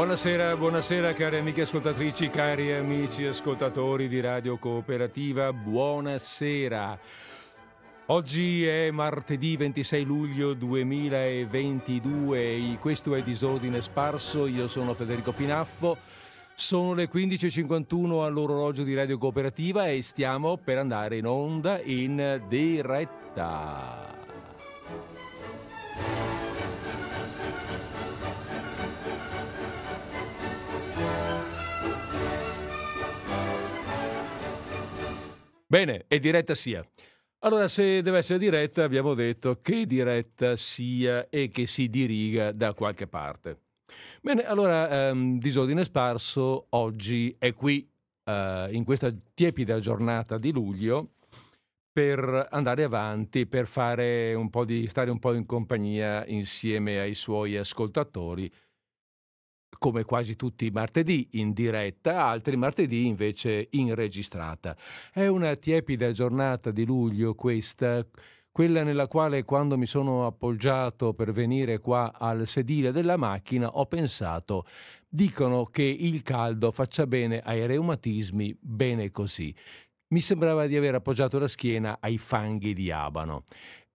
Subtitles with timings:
[0.00, 6.98] Buonasera, buonasera cari amiche ascoltatrici, cari amici ascoltatori di Radio Cooperativa, buonasera.
[8.06, 15.98] Oggi è martedì 26 luglio 2022, questo è Disordine Sparso, io sono Federico Pinaffo,
[16.54, 24.16] sono le 15.51 all'orologio di Radio Cooperativa e stiamo per andare in onda in diretta.
[35.70, 36.84] Bene, e diretta sia.
[37.44, 42.74] Allora, se deve essere diretta, abbiamo detto che diretta sia e che si diriga da
[42.74, 43.60] qualche parte.
[44.20, 47.88] Bene, allora, um, Disordine Sparso oggi è qui,
[48.24, 51.12] uh, in questa tiepida giornata di luglio,
[51.92, 53.68] per andare avanti, per
[54.34, 58.52] un di, stare un po' in compagnia insieme ai suoi ascoltatori
[59.78, 64.76] come quasi tutti i martedì in diretta, altri martedì invece in registrata.
[65.12, 68.04] È una tiepida giornata di luglio questa,
[68.52, 73.86] quella nella quale quando mi sono appoggiato per venire qua al sedile della macchina ho
[73.86, 74.66] pensato,
[75.08, 79.54] dicono che il caldo faccia bene ai reumatismi, bene così.
[80.08, 83.44] Mi sembrava di aver appoggiato la schiena ai fanghi di Abano.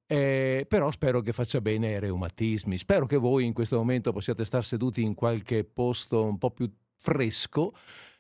[0.08, 2.78] Eh, però spero che faccia bene ai reumatismi.
[2.78, 6.72] Spero che voi in questo momento possiate stare seduti in qualche posto un po' più
[6.98, 7.74] fresco,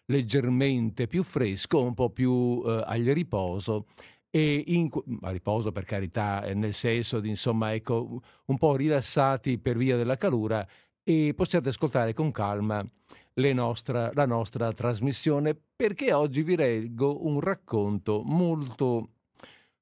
[0.05, 3.87] leggermente più fresco, un po' più eh, al riposo.
[4.29, 4.89] E in,
[5.21, 9.95] a riposo per carità, eh, nel senso di insomma, ecco, un po' rilassati per via
[9.95, 10.67] della calura
[11.03, 12.85] e possiate ascoltare con calma
[13.53, 19.09] nostra, la nostra trasmissione perché oggi vi leggo un racconto molto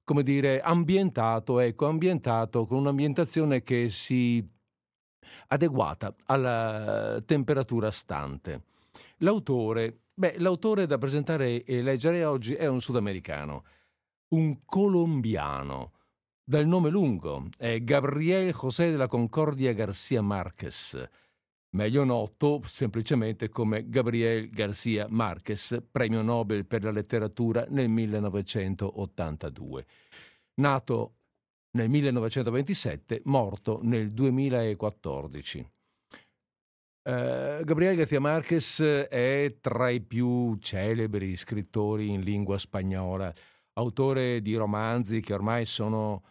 [0.03, 4.45] come dire, ambientato, ecco, ambientato con un'ambientazione che si
[5.47, 8.63] adeguata alla temperatura stante.
[9.17, 13.63] L'autore, beh, l'autore da presentare e leggere oggi è un sudamericano,
[14.29, 15.91] un colombiano,
[16.43, 21.09] dal nome lungo, è Gabriel José de la Concordia García Márquez
[21.73, 29.85] meglio noto semplicemente come Gabriel García Márquez, premio Nobel per la letteratura nel 1982.
[30.55, 31.15] Nato
[31.71, 35.71] nel 1927, morto nel 2014.
[37.05, 43.33] Uh, eh, Gabriel García Márquez è tra i più celebri scrittori in lingua spagnola,
[43.73, 46.23] autore di romanzi che ormai sono,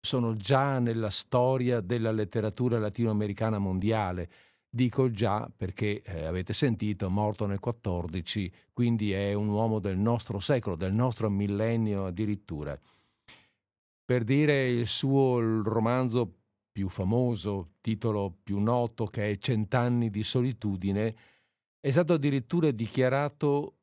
[0.00, 4.30] sono già nella storia della letteratura latinoamericana mondiale
[4.78, 10.38] Dico già perché eh, avete sentito, morto nel 14, quindi è un uomo del nostro
[10.38, 12.78] secolo, del nostro millennio addirittura.
[14.04, 16.32] Per dire il suo romanzo
[16.70, 21.16] più famoso, titolo più noto che è Cent'anni di solitudine,
[21.80, 23.78] è stato addirittura dichiarato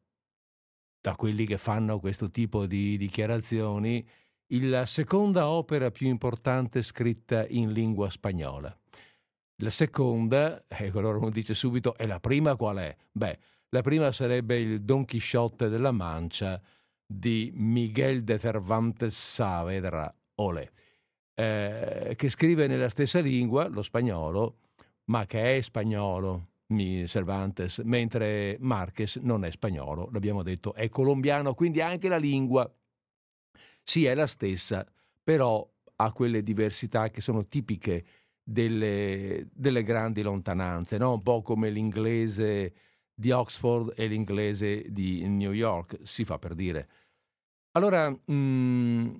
[1.01, 4.07] da quelli che fanno questo tipo di dichiarazioni
[4.47, 8.73] la seconda opera più importante scritta in lingua spagnola.
[9.59, 12.95] La seconda, ecco allora uno dice subito, e la prima qual è?
[13.11, 13.39] Beh,
[13.69, 16.61] la prima sarebbe il Don Chisciotte della Mancia
[17.05, 20.71] di Miguel de Cervantes Saavedra Olé,
[21.33, 24.57] eh, che scrive nella stessa lingua, lo spagnolo,
[25.05, 31.79] ma che è spagnolo, Cervantes, mentre Marquez non è spagnolo, l'abbiamo detto, è colombiano, quindi
[31.79, 32.69] anche la lingua
[33.83, 34.85] sì è la stessa,
[35.23, 35.65] però
[35.97, 38.03] ha quelle diversità che sono tipiche
[38.47, 41.13] delle, delle grandi lontananze, no?
[41.13, 42.73] un po' come l'inglese
[43.13, 46.87] di Oxford e l'inglese di New York, si fa per dire.
[47.71, 49.15] Allora, mh, mm,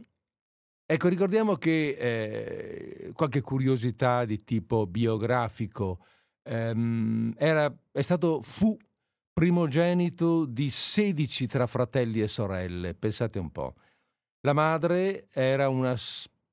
[0.86, 6.06] ecco, ricordiamo che eh, qualche curiosità di tipo biografico
[6.44, 8.78] ehm, era, è stato, fu
[9.34, 13.76] primogenito di 16 tra fratelli e sorelle, pensate un po'.
[14.42, 15.96] La madre era una,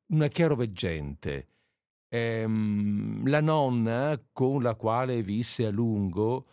[0.06, 1.48] una chiaroveggente,
[2.14, 6.46] Ehm, la nonna con la quale visse a lungo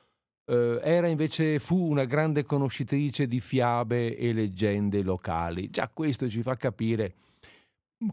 [0.46, 5.70] eh, era invece fu una grande conoscitrice di fiabe e leggende locali.
[5.70, 7.16] Già questo ci fa capire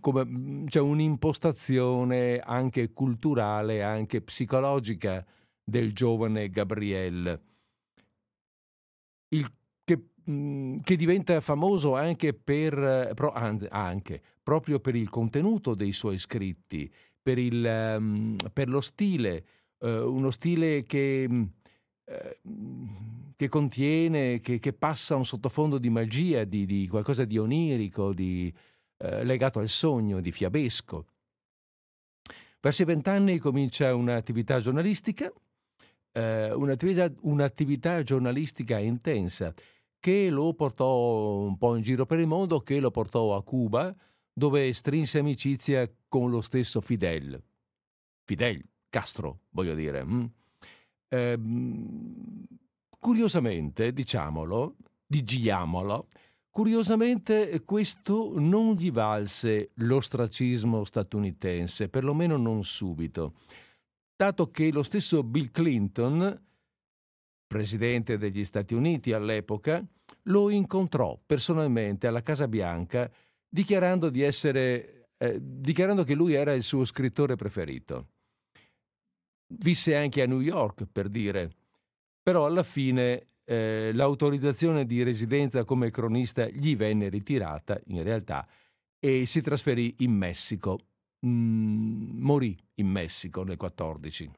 [0.00, 5.24] come mm, c'è un'impostazione anche culturale, anche psicologica
[5.62, 7.40] del giovane Gabriel,
[9.28, 9.46] il,
[9.84, 13.14] che, mm, che, diventa famoso anche, per,
[13.70, 16.92] anche proprio per il contenuto dei suoi scritti,
[17.26, 19.44] per, il, um, per lo stile,
[19.78, 22.12] uh, uno stile che, uh,
[23.34, 28.54] che contiene, che, che, passa un sottofondo di magia, di, di qualcosa di onirico, di,
[28.98, 31.04] uh, legato al sogno, di fiabesco.
[32.60, 35.32] Verso i vent'anni comincia un'attività giornalistica,
[36.12, 39.52] eh, un'attività, un'attività giornalistica intensa
[39.98, 43.92] che lo portò un po' in giro per il mondo, che lo portò a Cuba,
[44.38, 47.42] dove strinse amicizia con lo stesso Fidel.
[48.26, 50.06] Fidel Castro, voglio dire.
[51.08, 51.38] Eh,
[52.98, 56.08] curiosamente, diciamolo, digiamolo,
[56.50, 63.36] curiosamente questo non gli valse l'ostracismo statunitense, perlomeno non subito,
[64.14, 66.44] dato che lo stesso Bill Clinton,
[67.46, 69.82] presidente degli Stati Uniti all'epoca,
[70.24, 73.10] lo incontrò personalmente alla Casa Bianca
[73.48, 78.08] dichiarando, di essere, eh, dichiarando che lui era il suo scrittore preferito.
[79.48, 81.50] Visse anche a New York, per dire,
[82.22, 88.46] però alla fine eh, l'autorizzazione di residenza come cronista gli venne ritirata, in realtà,
[88.98, 90.78] e si trasferì in Messico.
[91.24, 94.30] Mm, morì in Messico nel 14.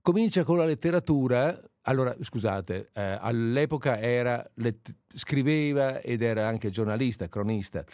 [0.00, 7.28] Comincia con la letteratura, allora scusate, eh, all'epoca era, let- scriveva ed era anche giornalista,
[7.28, 7.84] cronista.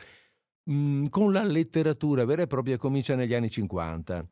[0.70, 4.26] Mm, con la letteratura vera e propria comincia negli anni 50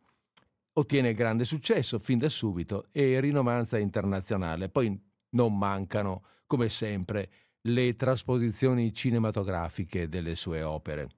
[0.74, 4.68] ottiene grande successo fin da subito e rinomanza internazionale.
[4.68, 4.98] Poi
[5.30, 7.30] non mancano, come sempre,
[7.62, 11.08] le trasposizioni cinematografiche delle sue opere.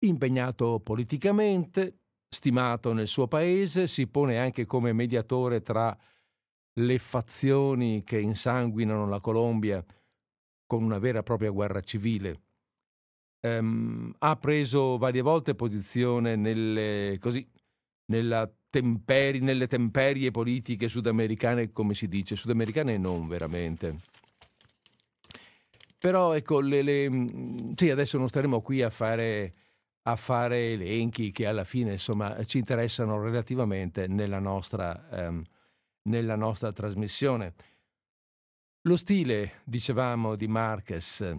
[0.00, 5.96] Impegnato politicamente, stimato nel suo paese, si pone anche come mediatore tra
[6.80, 9.84] le fazioni che insanguinano la Colombia
[10.66, 12.40] con una vera e propria guerra civile.
[13.40, 17.48] Um, ha preso varie volte posizione nelle, così,
[18.70, 23.96] temperi, nelle temperie politiche sudamericane, come si dice, sudamericane non veramente.
[25.98, 27.10] Però ecco, le, le,
[27.74, 29.52] sì, adesso non staremo qui a fare,
[30.04, 35.42] a fare, elenchi che alla fine insomma, ci interessano relativamente nella nostra, um,
[36.02, 37.54] nella nostra trasmissione.
[38.82, 41.36] Lo stile, dicevamo, di Marquez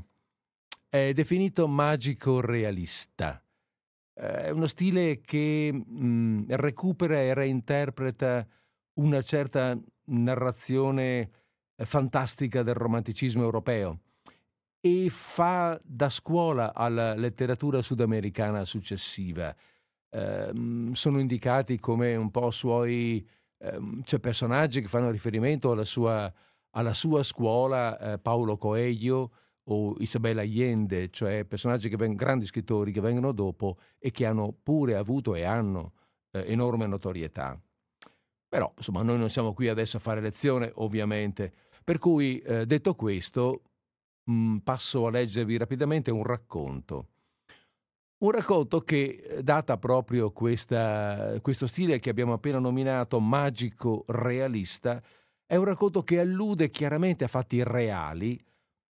[0.90, 3.42] è definito magico realista
[4.14, 8.46] è uno stile che mh, recupera e reinterpreta
[8.96, 11.30] una certa narrazione
[11.78, 14.00] fantastica del romanticismo europeo
[14.80, 19.56] e fa da scuola alla letteratura sudamericana successiva.
[20.10, 20.52] Eh,
[20.92, 23.28] sono indicati come un po' suoi
[23.62, 26.32] eh, cioè personaggi che fanno riferimento alla sua,
[26.72, 29.32] alla sua scuola, eh, Paolo Coelho,
[29.66, 34.54] o Isabella Allende, cioè personaggi che vengono, grandi scrittori che vengono dopo e che hanno
[34.62, 35.94] pure avuto e hanno
[36.32, 37.60] eh, enorme notorietà.
[38.48, 41.54] Però, insomma, noi non siamo qui adesso a fare lezione, ovviamente.
[41.84, 43.62] Per cui, eh, detto questo,
[44.26, 47.11] mh, mm, passo a leggervi rapidamente un racconto.
[48.22, 55.02] Un racconto che, eh, data proprio questa, questo stile che abbiamo appena nominato, magico realista,
[55.44, 58.40] è un racconto che allude chiaramente a fatti reali,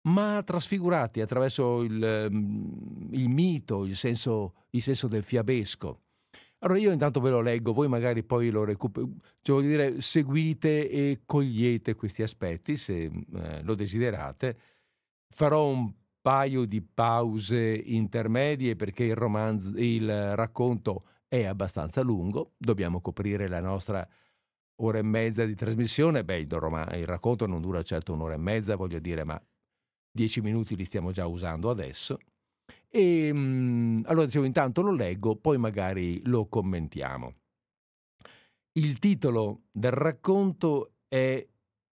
[0.03, 6.01] ma trasfigurati attraverso il, mm, il mito, il senso, il senso, del fiabesco.
[6.59, 10.89] Allora io intanto ve lo leggo, voi magari poi lo recuperate, cioè voglio dire, seguite
[10.89, 14.57] e cogliete questi aspetti se eh, lo desiderate.
[15.29, 15.91] Farò un
[16.27, 23.61] paio di pause intermedie perché il, romanzo, il racconto è abbastanza lungo, dobbiamo coprire la
[23.61, 24.05] nostra
[24.81, 26.25] ora e mezza di trasmissione.
[26.25, 29.41] Beh, il, rom- il racconto non dura certo un'ora e mezza, voglio dire, ma
[30.11, 32.19] dieci minuti li stiamo già usando adesso.
[32.89, 37.35] E mm, allora dicevo, intanto lo leggo, poi magari lo commentiamo.
[38.73, 41.47] Il titolo del racconto è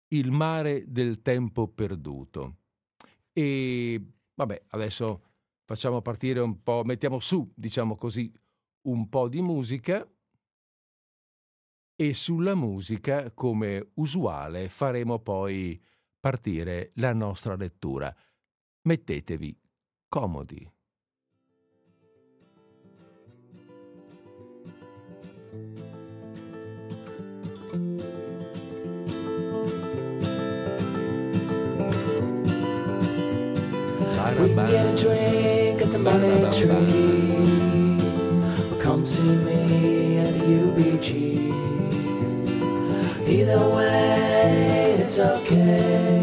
[0.10, 2.58] Il mare del tempo perduto.
[3.32, 5.24] E vabbè, adesso
[5.63, 8.32] facciamo partire un po', mettiamo su, diciamo così,
[8.84, 10.08] un po' di musica
[11.96, 15.82] e sulla musica, come usuale, faremo poi
[16.20, 18.13] partire la nostra lettura.
[18.82, 19.60] Mettetevi
[20.08, 20.75] comodi.
[34.38, 37.96] We can get a drink at the money tree.
[38.70, 41.10] Or come see me at the UBG.
[43.27, 46.22] Either way, it's okay.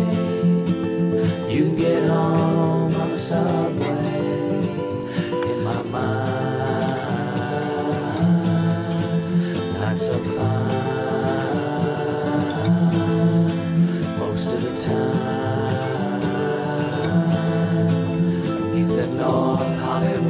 [1.49, 3.92] You can get home on the subway.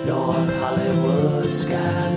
[0.08, 2.15] North Hollywood skyline.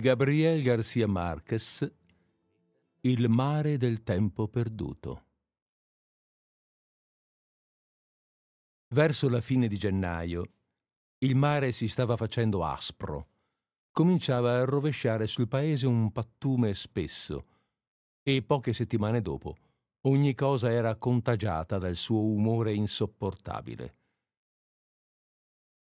[0.00, 1.90] Gabriel Garcia Marquez
[3.00, 5.24] Il mare del tempo perduto.
[8.88, 10.50] Verso la fine di gennaio
[11.18, 13.28] il mare si stava facendo aspro.
[13.90, 17.46] Cominciava a rovesciare sul paese un pattume spesso
[18.22, 19.56] e poche settimane dopo
[20.06, 23.96] ogni cosa era contagiata dal suo umore insopportabile.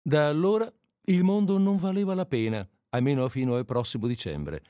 [0.03, 0.71] Da allora
[1.05, 4.63] il mondo non valeva la pena almeno fino al prossimo dicembre,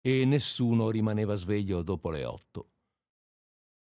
[0.00, 2.70] e nessuno rimaneva sveglio dopo le otto.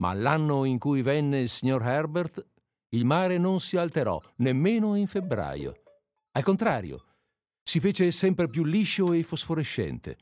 [0.02, 2.46] Ma l'anno in cui venne il signor Herbert,
[2.90, 5.82] il mare non si alterò, nemmeno in febbraio.
[6.32, 7.06] Al contrario,
[7.62, 10.18] si fece sempre più liscio e fosforescente,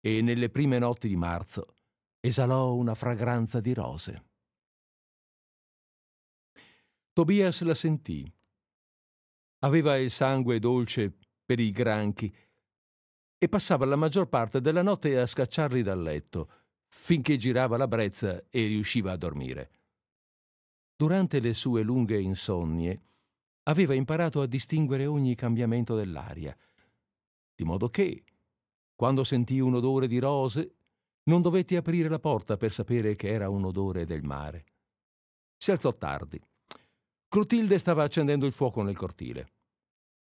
[0.00, 1.76] e nelle prime notti di marzo
[2.20, 4.24] esalò una fragranza di rose.
[7.12, 8.30] Tobias la sentì.
[9.60, 12.34] Aveva il sangue dolce per i granchi
[13.46, 16.50] e passava la maggior parte della notte a scacciarli dal letto,
[16.88, 19.70] finché girava la brezza e riusciva a dormire.
[20.96, 23.00] Durante le sue lunghe insonnie
[23.68, 26.56] aveva imparato a distinguere ogni cambiamento dell'aria,
[27.54, 28.24] di modo che,
[28.96, 30.74] quando sentì un odore di rose,
[31.24, 34.64] non dovette aprire la porta per sapere che era un odore del mare.
[35.56, 36.40] Si alzò tardi.
[37.28, 39.52] Clotilde stava accendendo il fuoco nel cortile.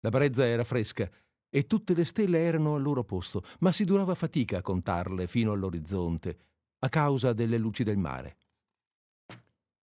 [0.01, 1.09] La brezza era fresca
[1.55, 5.53] e tutte le stelle erano al loro posto, ma si durava fatica a contarle fino
[5.53, 6.39] all'orizzonte,
[6.79, 8.39] a causa delle luci del mare.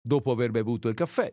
[0.01, 1.31] Dopo aver bevuto il caffè,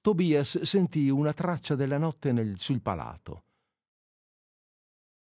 [0.00, 3.44] Tobias sentì una traccia della notte nel, sul palato.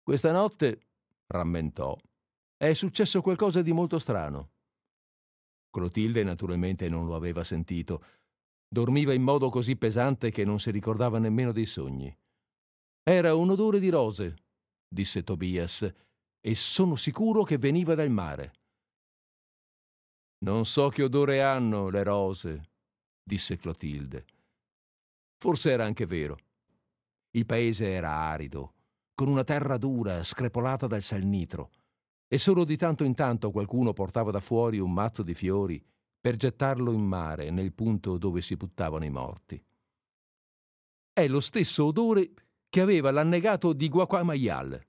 [0.01, 0.79] Questa notte,
[1.27, 1.97] rammentò,
[2.55, 4.51] è successo qualcosa di molto strano.
[5.69, 8.01] Clotilde naturalmente non lo aveva sentito.
[8.65, 12.15] Dormiva in modo così pesante che non si ricordava nemmeno dei sogni.
[13.07, 14.35] Era un odore di rose,
[14.87, 15.87] disse Tobias,
[16.41, 18.53] e sono sicuro che veniva dal mare.
[20.39, 22.69] Non so che odore hanno le rose,
[23.21, 24.25] disse Clotilde.
[25.37, 26.35] Forse era anche vero.
[27.29, 28.73] Il paese era arido,
[29.13, 31.69] con una terra dura, screpolata dal salnitro,
[32.27, 35.79] e solo di tanto in tanto qualcuno portava da fuori un mazzo di fiori
[36.19, 39.63] per gettarlo in mare nel punto dove si buttavano i morti.
[41.13, 42.33] È lo stesso odore
[42.75, 44.85] che aveva l'annegato di Guaquamayal,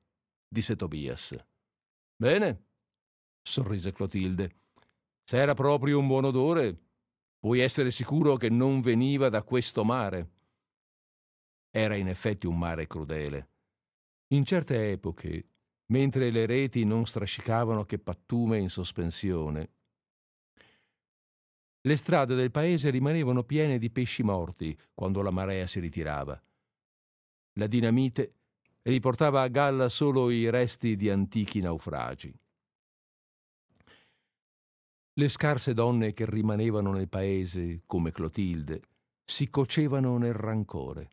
[0.49, 1.37] disse Tobias.
[2.17, 2.65] Bene,
[3.41, 4.57] sorrise Clotilde.
[5.23, 6.77] Se era proprio un buon odore,
[7.39, 10.31] puoi essere sicuro che non veniva da questo mare.
[11.71, 13.51] Era in effetti un mare crudele.
[14.35, 15.51] In certe epoche,
[15.93, 19.71] mentre le reti non strascicavano che pattume in sospensione,
[21.83, 26.43] le strade del paese rimanevano piene di pesci morti quando la marea si ritirava.
[27.59, 28.35] La dinamite
[28.83, 32.35] riportava a galla solo i resti di antichi naufragi.
[35.15, 38.83] Le scarse donne che rimanevano nel paese, come Clotilde,
[39.25, 41.11] si cocevano nel rancore.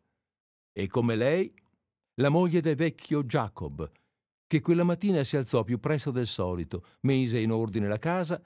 [0.74, 1.54] E come lei,
[2.16, 3.90] la moglie del vecchio Jacob,
[4.46, 8.44] che quella mattina si alzò più presto del solito, mise in ordine la casa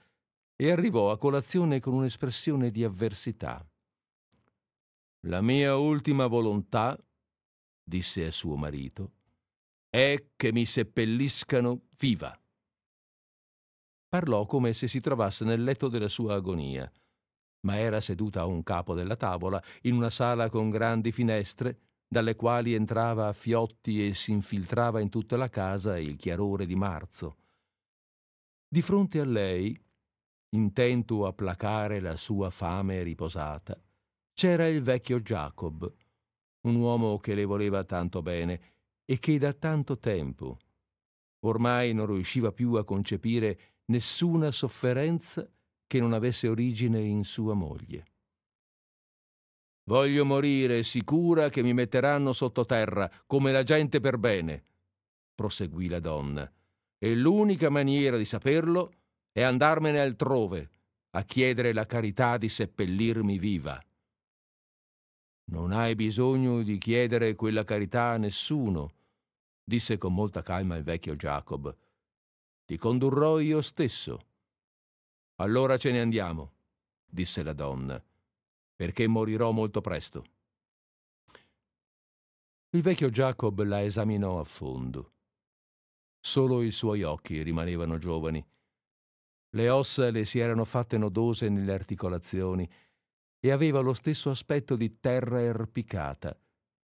[0.55, 3.67] e arrivò a colazione con un'espressione di avversità.
[5.27, 6.97] La mia ultima volontà,
[7.87, 9.13] disse a suo marito,
[9.89, 12.37] è che mi seppelliscano viva.
[14.09, 16.91] Parlò come se si trovasse nel letto della sua agonia,
[17.61, 22.35] ma era seduta a un capo della tavola, in una sala con grandi finestre, dalle
[22.35, 27.37] quali entrava a fiotti e si infiltrava in tutta la casa il chiarore di marzo.
[28.67, 29.77] Di fronte a lei,
[30.55, 33.81] intento a placare la sua fame riposata,
[34.33, 35.93] c'era il vecchio Jacob,
[36.67, 38.61] un uomo che le voleva tanto bene
[39.05, 40.57] e che da tanto tempo
[41.41, 45.49] ormai non riusciva più a concepire nessuna sofferenza
[45.85, 48.05] che non avesse origine in sua moglie.
[49.85, 54.63] Voglio morire sicura che mi metteranno sottoterra come la gente per bene,
[55.33, 56.51] proseguì la donna,
[56.97, 58.91] e l'unica maniera di saperlo
[59.31, 60.69] è andarmene altrove
[61.11, 63.81] a chiedere la carità di seppellirmi viva.
[65.49, 68.91] Non hai bisogno di chiedere quella carità a nessuno,
[69.63, 71.75] disse con molta calma il vecchio Jacob.
[72.65, 74.25] Ti condurrò io stesso.
[75.35, 76.51] Allora ce ne andiamo,
[77.05, 78.03] disse la donna,
[78.75, 80.25] perché morirò molto presto.
[82.71, 85.13] Il vecchio Jacob la esaminò a fondo.
[86.19, 88.45] Solo i suoi occhi rimanevano giovani.
[89.51, 92.69] Le ossa le si erano fatte nodose nelle articolazioni
[93.39, 96.37] e aveva lo stesso aspetto di terra erpicata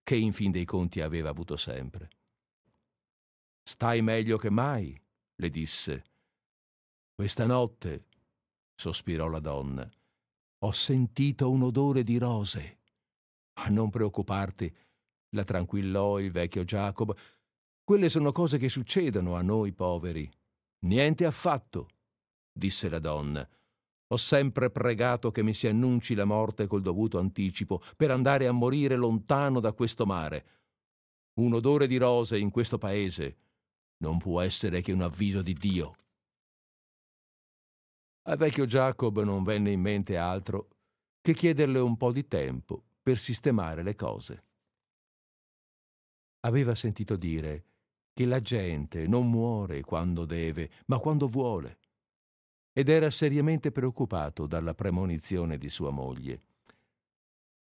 [0.04, 2.10] che in fin dei conti aveva avuto sempre.
[3.64, 5.00] Stai meglio che mai,
[5.36, 6.04] le disse.
[7.16, 8.06] Questa notte,
[8.76, 9.90] sospirò la donna,
[10.60, 12.80] ho sentito un odore di rose.
[13.70, 14.74] Non preoccuparti,
[15.30, 17.14] la tranquillò il vecchio Giacomo.
[17.84, 20.30] Quelle sono cose che succedono a noi poveri.
[20.86, 21.90] Niente affatto,
[22.52, 23.48] disse la donna.
[24.14, 28.52] Ho sempre pregato che mi si annunci la morte col dovuto anticipo per andare a
[28.52, 30.46] morire lontano da questo mare.
[31.40, 33.38] Un odore di rose in questo paese
[34.04, 35.96] non può essere che un avviso di Dio.
[38.28, 40.68] Al vecchio Jacob non venne in mente altro
[41.20, 44.44] che chiederle un po' di tempo per sistemare le cose.
[46.42, 47.66] Aveva sentito dire
[48.14, 51.80] che la gente non muore quando deve, ma quando vuole,
[52.74, 56.42] ed era seriamente preoccupato dalla premonizione di sua moglie.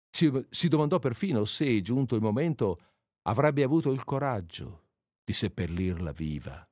[0.10, 2.80] Si, si domandò perfino se, giunto il momento,
[3.24, 4.84] avrebbe avuto il coraggio
[5.24, 6.68] di seppellirla viva.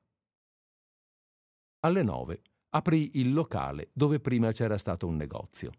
[1.80, 5.72] Alle nove aprì il locale dove prima c'era stato un negozio.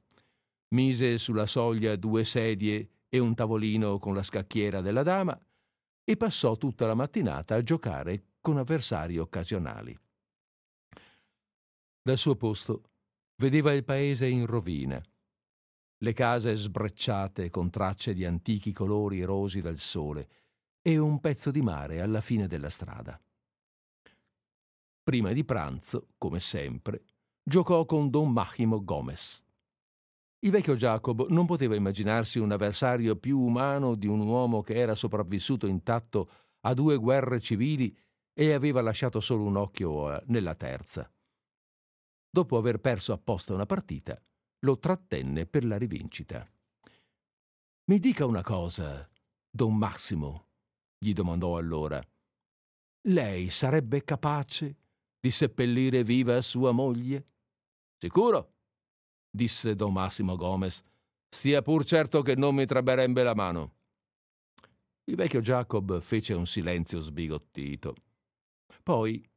[0.70, 5.40] Mise sulla soglia due sedie e un tavolino con la scacchiera della dama
[6.04, 9.98] e passò tutta la mattinata a giocare con avversari occasionali.
[12.08, 12.84] Dal suo posto
[13.36, 14.98] vedeva il paese in rovina,
[15.98, 20.30] le case sbrecciate con tracce di antichi colori erosi dal sole
[20.82, 23.20] e un pezzo di mare alla fine della strada.
[25.04, 27.04] Prima di pranzo, come sempre,
[27.44, 29.46] giocò con Don Máximo Gomez.
[30.40, 34.96] Il vecchio Giacobo non poteva immaginarsi un avversario più umano di un uomo che era
[34.96, 36.30] sopravvissuto intatto
[36.62, 37.94] a due guerre civili
[38.32, 41.12] e aveva lasciato solo un occhio eh, nella terza.
[42.38, 44.16] Dopo aver perso apposta una partita,
[44.60, 46.48] lo trattenne per la rivincita.
[47.86, 49.10] Mi dica una cosa,
[49.50, 50.50] Don Massimo,
[51.00, 52.00] gli domandò allora.
[53.08, 54.76] Lei sarebbe capace
[55.20, 57.26] di seppellire viva sua moglie?
[57.98, 58.54] Sicuro,
[59.32, 60.84] disse don Massimo Gomez.
[61.28, 63.74] Stia pur certo che non mi trabberebbe la mano.
[65.06, 67.96] Il vecchio Jacob fece un silenzio sbigottito.
[68.84, 69.28] Poi,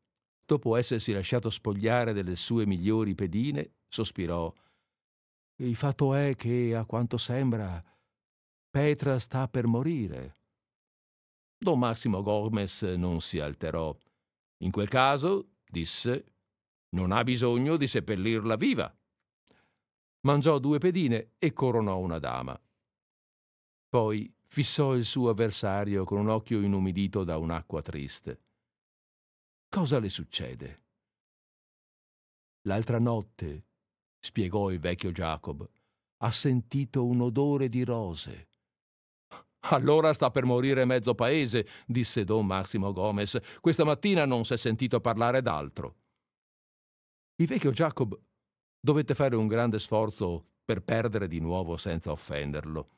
[0.50, 4.52] dopo essersi lasciato spogliare delle sue migliori pedine, sospirò.
[5.62, 7.80] Il fatto è che, a quanto sembra,
[8.68, 10.34] Petra sta per morire.
[11.56, 13.96] Don Massimo Gomez non si alterò.
[14.64, 16.32] In quel caso, disse,
[16.96, 18.92] non ha bisogno di seppellirla viva.
[20.22, 22.60] Mangiò due pedine e coronò una dama.
[23.88, 28.49] Poi fissò il suo avversario con un occhio inumidito da un'acqua triste.
[29.72, 30.82] Cosa le succede?
[32.62, 33.68] L'altra notte,
[34.18, 35.64] spiegò il vecchio Jacob,
[36.22, 38.48] ha sentito un odore di rose.
[39.70, 43.38] Allora sta per morire mezzo paese, disse don Massimo Gomez.
[43.60, 45.94] Questa mattina non s'è sentito parlare d'altro.
[47.36, 48.20] Il vecchio Jacob
[48.80, 52.88] dovette fare un grande sforzo per perdere di nuovo senza offenderlo.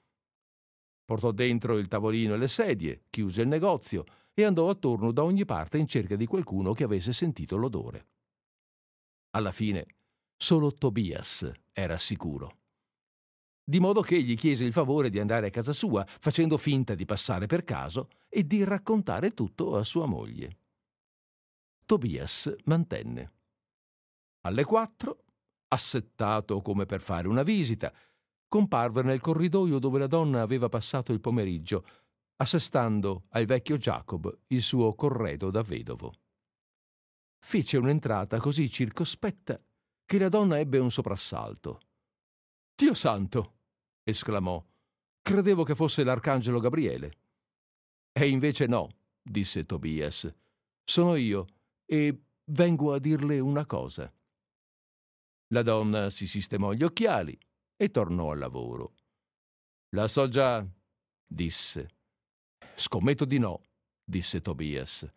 [1.04, 5.44] Portò dentro il tavolino e le sedie, chiuse il negozio e andò attorno da ogni
[5.44, 8.08] parte in cerca di qualcuno che avesse sentito l'odore.
[9.30, 9.86] Alla fine,
[10.36, 12.60] solo Tobias era sicuro
[13.64, 17.04] di modo che gli chiese il favore di andare a casa sua, facendo finta di
[17.04, 20.58] passare per caso e di raccontare tutto a sua moglie.
[21.86, 23.32] Tobias mantenne.
[24.42, 25.24] Alle quattro,
[25.68, 27.92] assettato come per fare una visita,
[28.48, 31.86] comparve nel corridoio dove la donna aveva passato il pomeriggio,
[32.42, 36.12] assestando al vecchio Jacob il suo corredo da vedovo.
[37.38, 39.60] Fece un'entrata così circospetta
[40.04, 41.80] che la donna ebbe un soprassalto.
[42.74, 43.58] Dio santo!
[44.02, 44.62] esclamò.
[45.20, 47.12] Credevo che fosse l'arcangelo Gabriele.
[48.12, 48.88] E invece no,
[49.22, 50.32] disse Tobias.
[50.82, 51.46] Sono io
[51.84, 54.12] e vengo a dirle una cosa.
[55.52, 57.38] La donna si sistemò gli occhiali
[57.76, 58.94] e tornò al lavoro.
[59.90, 60.66] La so già,
[61.24, 62.00] disse.
[62.74, 63.60] Scommetto di no,
[64.04, 65.10] disse Tobias,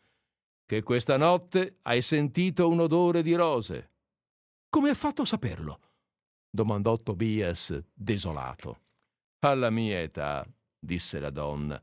[0.66, 3.92] che questa notte hai sentito un odore di rose.
[4.70, 5.80] Come hai fatto a saperlo?
[6.50, 8.80] domandò Tobias, desolato.
[9.40, 10.48] Alla mia età,
[10.80, 11.82] disse la donna,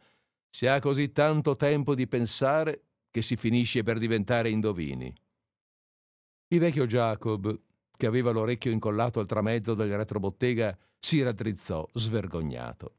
[0.48, 5.14] si ha così tanto tempo di pensare che si finisce per diventare indovini.
[6.48, 7.58] Il vecchio Jacob,
[7.96, 12.96] che aveva l'orecchio incollato al tramezzo del retrobottega, si raddrizzò svergognato.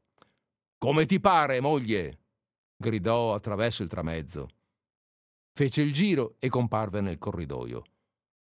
[0.77, 2.19] Come ti pare, moglie?
[2.83, 4.49] Gridò attraverso il tramezzo.
[5.53, 7.83] Fece il giro e comparve nel corridoio.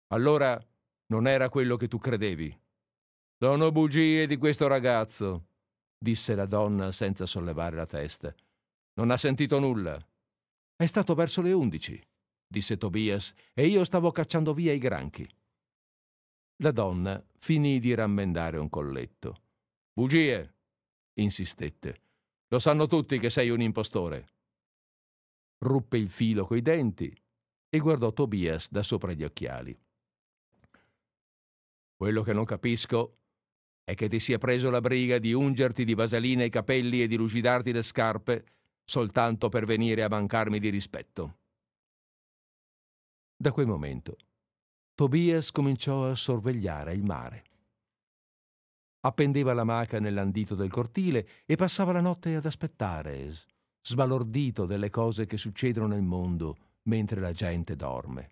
[0.09, 0.63] Allora
[1.07, 2.55] non era quello che tu credevi.
[3.39, 5.47] Sono bugie di questo ragazzo,
[5.97, 8.33] disse la donna senza sollevare la testa.
[8.93, 9.97] Non ha sentito nulla.
[10.75, 11.99] È stato verso le undici,
[12.45, 15.27] disse Tobias, e io stavo cacciando via i granchi.
[16.57, 19.35] La donna finì di rammendare un colletto.
[19.93, 20.53] Bugie,
[21.13, 22.06] insistette.
[22.49, 24.27] Lo sanno tutti che sei un impostore.
[25.59, 27.13] Ruppe il filo coi denti
[27.69, 29.77] e guardò Tobias da sopra gli occhiali.
[31.95, 33.17] Quello che non capisco
[33.83, 37.17] è che ti sia preso la briga di ungerti di vaselina i capelli e di
[37.17, 38.45] lucidarti le scarpe
[38.85, 41.39] soltanto per venire a mancarmi di rispetto.
[43.35, 44.15] Da quel momento
[44.93, 47.43] Tobias cominciò a sorvegliare il mare
[49.01, 53.33] appendeva la maca nell'andito del cortile e passava la notte ad aspettare,
[53.81, 58.29] sbalordito delle cose che succedono nel mondo mentre la gente dorme.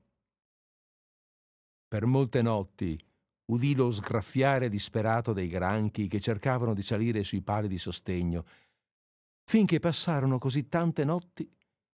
[1.87, 2.99] Per molte notti
[3.45, 8.45] udì lo sgraffiare disperato dei granchi che cercavano di salire sui pali di sostegno,
[9.43, 11.49] finché passarono così tante notti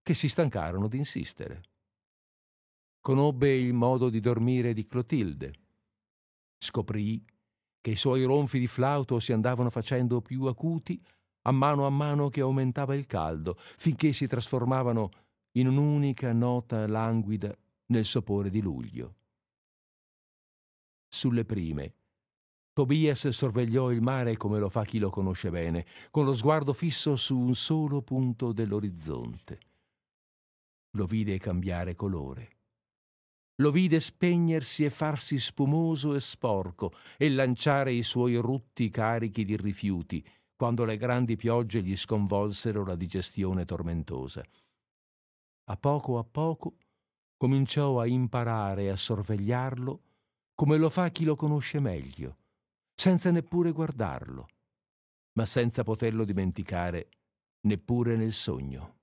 [0.02, 1.62] che si stancarono di insistere.
[3.00, 5.54] Conobbe il modo di dormire di Clotilde.
[6.58, 7.24] Scoprì
[7.88, 11.02] che i suoi ronfi di flauto si andavano facendo più acuti
[11.42, 15.08] a mano a mano che aumentava il caldo, finché si trasformavano
[15.52, 19.14] in un'unica nota languida nel sopore di luglio.
[21.08, 21.94] Sulle prime,
[22.74, 27.16] Tobias sorvegliò il mare come lo fa chi lo conosce bene, con lo sguardo fisso
[27.16, 29.58] su un solo punto dell'orizzonte.
[30.90, 32.57] Lo vide cambiare colore
[33.60, 39.56] lo vide spegnersi e farsi spumoso e sporco e lanciare i suoi rutti carichi di
[39.56, 44.44] rifiuti quando le grandi piogge gli sconvolsero la digestione tormentosa.
[45.70, 46.76] A poco a poco
[47.36, 50.02] cominciò a imparare a sorvegliarlo
[50.54, 52.38] come lo fa chi lo conosce meglio,
[52.94, 54.48] senza neppure guardarlo,
[55.34, 57.10] ma senza poterlo dimenticare
[57.60, 58.97] neppure nel sogno.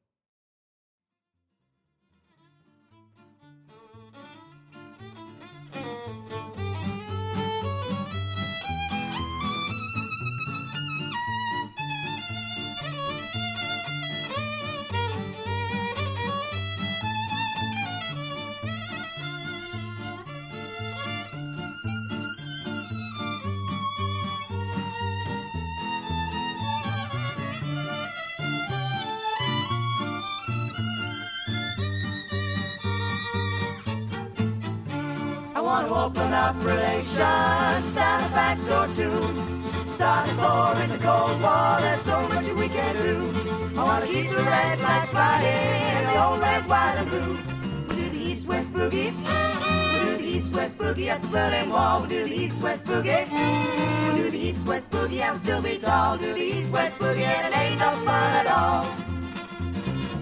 [35.88, 39.21] To open up relations, sound a back door too.
[39.88, 43.80] Starting for in the Cold War, there's so much we can do.
[43.80, 47.38] I want to keep the red flag flying, the old red, white, and blue.
[47.88, 49.13] We'll do the east-west boogie.
[49.93, 52.00] We'll do the east-west boogie at the Berlin Wall.
[52.00, 53.30] We'll do the east-west boogie.
[53.32, 56.17] We'll do the east-west boogie and still be tall.
[56.17, 58.88] Do the east-west boogie and it ain't no fun at all.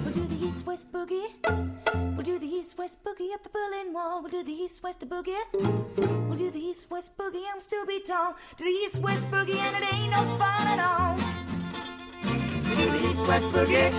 [0.03, 1.72] We'll do the east-west boogie.
[2.23, 4.21] We'll do the east west boogie at the Berlin Wall.
[4.21, 5.43] We'll do the east west boogie.
[5.97, 7.43] We'll do the east west boogie.
[7.53, 8.37] I'm still be tall.
[8.55, 11.17] Do the east west boogie and it ain't no fun at all.
[12.23, 13.91] We'll do the east west boogie.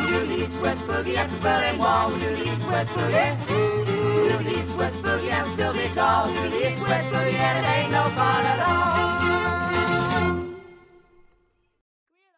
[0.00, 2.08] We'll do the east west boogie at the Berlin Wall.
[2.08, 3.38] We'll do the east west boogie.
[3.46, 5.32] We'll do the east west boogie.
[5.32, 6.26] I'm still be tall.
[6.26, 8.84] Do the east west boogie and it ain't no fun at all.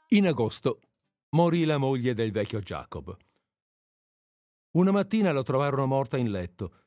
[0.08, 0.80] In agosto
[1.30, 3.16] morì la moglie del vecchio Jacob.
[4.76, 6.82] Una mattina la trovarono morta in letto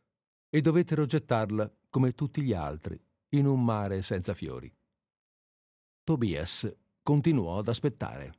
[0.48, 3.00] e dovettero gettarla, come tutti gli altri,
[3.30, 4.72] in un mare senza fiori.
[6.04, 6.72] Tobias
[7.02, 8.38] continuò ad aspettare.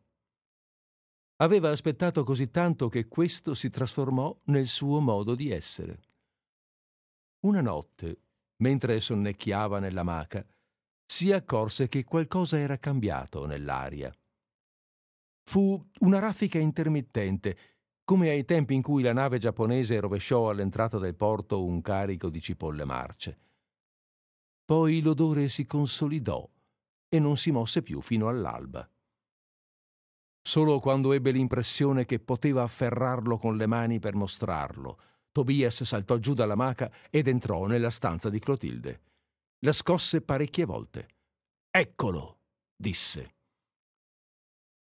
[1.38, 6.00] Aveva aspettato così tanto che questo si trasformò nel suo modo di essere.
[7.40, 8.20] Una notte,
[8.58, 10.46] mentre sonnecchiava nella maca,
[11.04, 14.14] si accorse che qualcosa era cambiato nell'aria.
[15.42, 17.79] Fu una raffica intermittente
[18.10, 22.40] come ai tempi in cui la nave giapponese rovesciò all'entrata del porto un carico di
[22.40, 23.38] cipolle marce.
[24.64, 26.44] Poi l'odore si consolidò
[27.08, 28.90] e non si mosse più fino all'alba.
[30.42, 34.98] Solo quando ebbe l'impressione che poteva afferrarlo con le mani per mostrarlo,
[35.30, 39.02] Tobias saltò giù dalla maca ed entrò nella stanza di Clotilde.
[39.60, 41.08] La scosse parecchie volte.
[41.70, 42.40] Eccolo,
[42.74, 43.34] disse.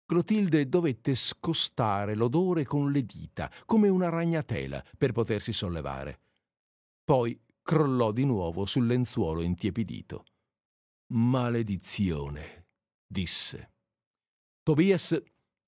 [0.07, 6.21] Clotilde dovette scostare l'odore con le dita, come una ragnatela, per potersi sollevare.
[7.03, 10.25] Poi crollò di nuovo sul lenzuolo intiepidito.
[11.14, 12.67] Maledizione,
[13.07, 13.73] disse.
[14.62, 15.21] Tobias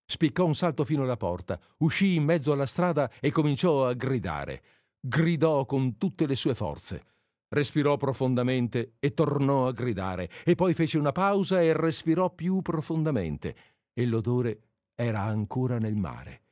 [0.05, 4.63] spiccò un salto fino alla porta, uscì in mezzo alla strada e cominciò a gridare.
[5.01, 7.05] Gridò con tutte le sue forze.
[7.49, 13.57] Respirò profondamente e tornò a gridare, e poi fece una pausa e respirò più profondamente,
[13.99, 14.61] e l'odore
[14.95, 16.43] era ancora nel mare.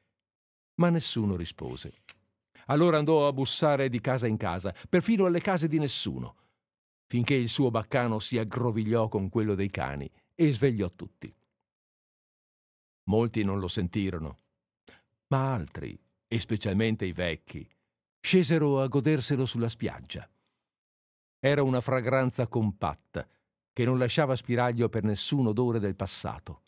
[0.77, 1.93] Ma nessuno rispose.
[2.67, 6.37] Allora andò a bussare di casa in casa, perfino alle case di nessuno,
[7.07, 11.33] finché il suo baccano si aggrovigliò con quello dei cani e svegliò tutti.
[13.05, 14.39] Molti non lo sentirono,
[15.27, 17.69] ma altri, e specialmente i vecchi,
[18.21, 20.27] scesero a goderselo sulla spiaggia.
[21.39, 23.29] Era una fragranza compatta
[23.71, 26.63] che non lasciava spiraglio per nessun odore del passato.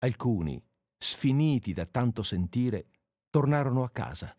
[0.00, 0.62] Alcuni,
[0.98, 2.86] sfiniti da tanto sentire,
[3.30, 4.34] tornarono a casa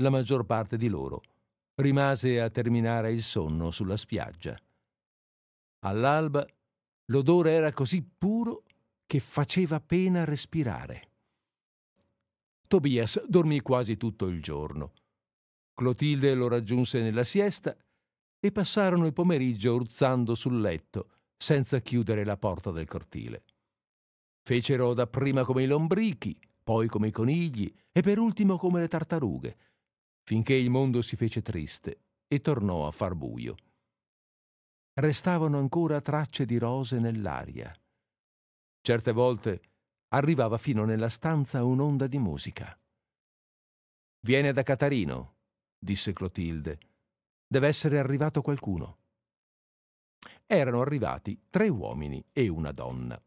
[0.00, 1.22] la maggior parte di loro
[1.76, 4.56] rimase a terminare il sonno sulla spiaggia.
[5.80, 6.46] All'alba
[7.06, 8.64] l'odore era così puro
[9.06, 11.10] che faceva pena respirare.
[12.66, 14.92] Tobias dormì quasi tutto il giorno.
[15.74, 17.76] Clotilde lo raggiunse nella siesta
[18.40, 23.44] e passarono il pomeriggio urzando sul letto, senza chiudere la porta del cortile.
[24.48, 29.58] Fecero dapprima come i lombrichi, poi come i conigli e per ultimo come le tartarughe,
[30.22, 33.56] finché il mondo si fece triste e tornò a far buio.
[34.94, 37.78] Restavano ancora tracce di rose nell'aria.
[38.80, 39.60] Certe volte
[40.14, 42.74] arrivava fino nella stanza un'onda di musica.
[44.20, 45.40] Viene da Catarino,
[45.78, 46.78] disse Clotilde.
[47.46, 49.00] Deve essere arrivato qualcuno.
[50.46, 53.22] Erano arrivati tre uomini e una donna.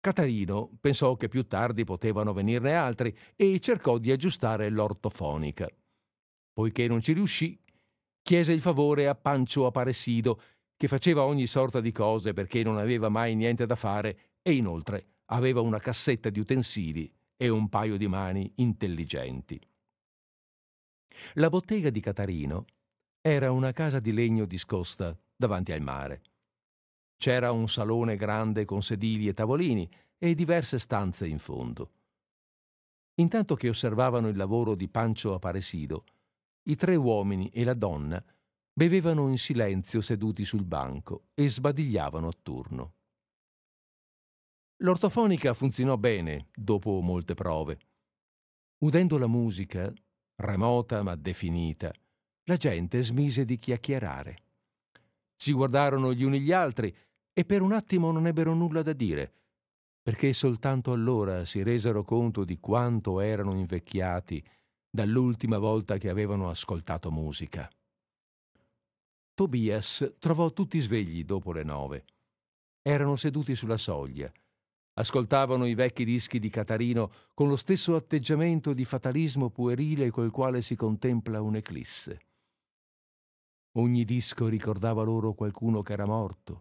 [0.00, 5.68] Catarino pensò che più tardi potevano venirne altri e cercò di aggiustare l'ortofonica.
[6.52, 7.60] Poiché non ci riuscì,
[8.22, 10.40] chiese il favore a Pancio Aparecido,
[10.74, 15.16] che faceva ogni sorta di cose perché non aveva mai niente da fare e inoltre
[15.26, 19.60] aveva una cassetta di utensili e un paio di mani intelligenti.
[21.34, 22.64] La bottega di Catarino
[23.20, 26.22] era una casa di legno discosta davanti al mare.
[27.20, 31.90] C'era un salone grande con sedili e tavolini e diverse stanze in fondo.
[33.16, 36.06] Intanto che osservavano il lavoro di Pancio Aparecido,
[36.62, 38.24] i tre uomini e la donna
[38.72, 42.94] bevevano in silenzio seduti sul banco e sbadigliavano a turno.
[44.78, 47.78] L'ortofonica funzionò bene dopo molte prove.
[48.78, 49.92] Udendo la musica,
[50.36, 51.92] remota ma definita,
[52.44, 54.36] la gente smise di chiacchierare.
[55.36, 56.94] Si guardarono gli uni gli altri
[57.32, 59.32] e per un attimo non ebbero nulla da dire,
[60.02, 64.42] perché soltanto allora si resero conto di quanto erano invecchiati
[64.90, 67.70] dall'ultima volta che avevano ascoltato musica.
[69.34, 72.04] Tobias trovò tutti svegli dopo le nove.
[72.82, 74.30] Erano seduti sulla soglia.
[74.94, 80.60] Ascoltavano i vecchi dischi di Catarino con lo stesso atteggiamento di fatalismo puerile col quale
[80.60, 82.20] si contempla un'eclisse.
[83.76, 86.58] Ogni disco ricordava loro qualcuno che era morto,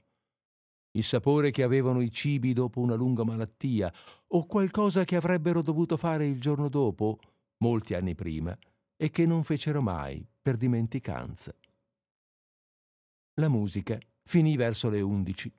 [0.92, 3.94] il sapore che avevano i cibi dopo una lunga malattia,
[4.28, 7.20] o qualcosa che avrebbero dovuto fare il giorno dopo,
[7.58, 8.58] molti anni prima,
[8.96, 11.54] e che non fecero mai per dimenticanza.
[13.36, 15.54] La musica finì verso le undici.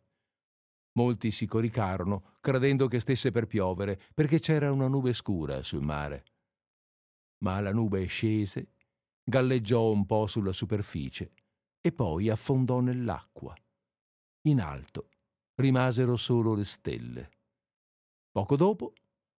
[0.93, 6.25] Molti si coricarono, credendo che stesse per piovere, perché c'era una nube scura sul mare.
[7.45, 8.75] Ma la nube scese,
[9.23, 11.33] galleggiò un po' sulla superficie
[11.81, 13.55] e poi affondò nell'acqua.
[14.43, 15.09] In alto
[15.61, 17.31] rimasero solo le stelle.
[18.31, 18.93] Poco dopo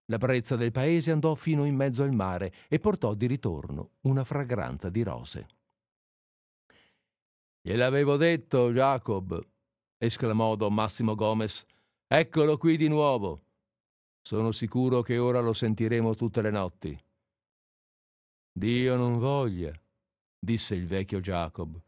[0.05, 4.23] la brezza del paese andò fino in mezzo al mare e portò di ritorno una
[4.23, 5.47] fragranza di rose.
[7.62, 9.39] Gliel'avevo detto, Jacob,
[9.97, 11.63] esclamò don Massimo Gomez.
[12.07, 13.43] Eccolo qui di nuovo.
[14.21, 16.99] Sono sicuro che ora lo sentiremo tutte le notti.
[18.51, 19.71] Dio non voglia,
[20.38, 21.79] disse il vecchio Jacob.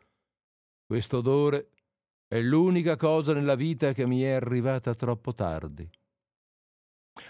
[0.85, 1.71] Questo odore
[2.27, 5.89] è l'unica cosa nella vita che mi è arrivata troppo tardi.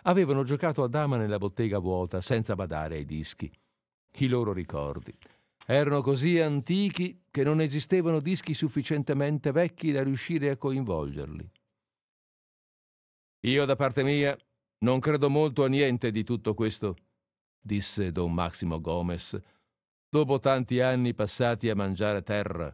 [0.03, 3.51] Avevano giocato a dama nella bottega vuota, senza badare ai dischi.
[4.17, 5.13] I loro ricordi.
[5.65, 11.51] Erano così antichi che non esistevano dischi sufficientemente vecchi da riuscire a coinvolgerli.
[13.45, 14.37] Io, da parte mia,
[14.79, 16.95] non credo molto a niente di tutto questo,
[17.59, 19.39] disse don Maximo Gomez,
[20.09, 22.71] dopo tanti anni passati a mangiare terra,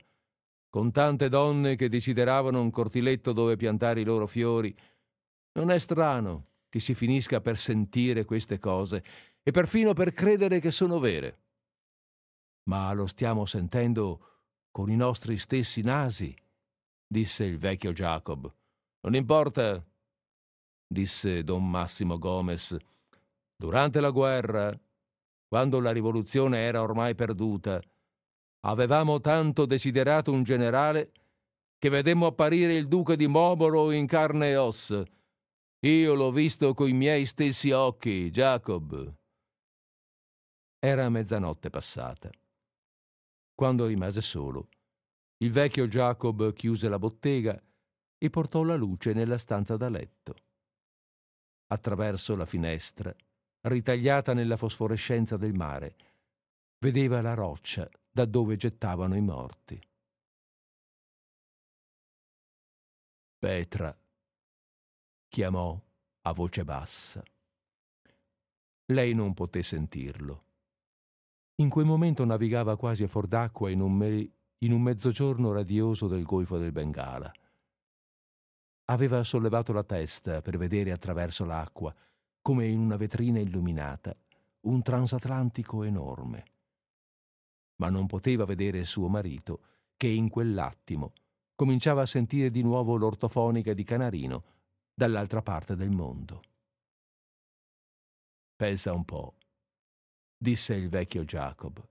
[0.69, 4.75] con tante donne che desideravano un cortiletto dove piantare i loro fiori.
[5.53, 9.03] Non è strano che si finisca per sentire queste cose
[9.41, 11.39] e perfino per credere che sono vere.
[12.69, 14.25] Ma lo stiamo sentendo
[14.71, 16.35] con i nostri stessi nasi,
[17.07, 18.53] disse il vecchio Jacob.
[19.01, 19.83] Non importa,
[20.85, 22.77] disse don Massimo Gomez.
[23.55, 24.79] Durante la guerra,
[25.47, 27.81] quando la rivoluzione era ormai perduta,
[28.61, 31.11] avevamo tanto desiderato un generale
[31.77, 35.05] che vedemmo apparire il duca di Momoro in carne e ossa.
[35.85, 39.13] Io l'ho visto coi miei stessi occhi, Jacob.
[40.77, 42.29] Era mezzanotte passata.
[43.53, 44.67] Quando rimase solo,
[45.37, 47.61] il vecchio Jacob chiuse la bottega
[48.17, 50.35] e portò la luce nella stanza da letto
[51.71, 53.13] attraverso la finestra,
[53.61, 55.95] ritagliata nella fosforescenza del mare,
[56.79, 59.79] vedeva la roccia da dove gettavano i morti.
[63.37, 63.97] Petra
[65.29, 65.79] chiamò
[66.23, 67.23] a voce bassa.
[68.91, 70.43] Lei non poté sentirlo.
[71.61, 76.07] In quel momento navigava quasi a fuor d'acqua in un, me- in un mezzogiorno radioso
[76.07, 77.31] del golfo del Bengala.
[78.85, 81.93] Aveva sollevato la testa per vedere attraverso l'acqua,
[82.41, 84.15] come in una vetrina illuminata,
[84.61, 86.58] un transatlantico enorme.
[87.79, 89.61] Ma non poteva vedere suo marito,
[89.95, 91.13] che in quell'attimo
[91.55, 94.43] cominciava a sentire di nuovo l'ortofonica di Canarino
[94.93, 96.41] dall'altra parte del mondo.
[98.55, 99.35] Pensa un po',
[100.37, 101.85] disse il vecchio Jacob.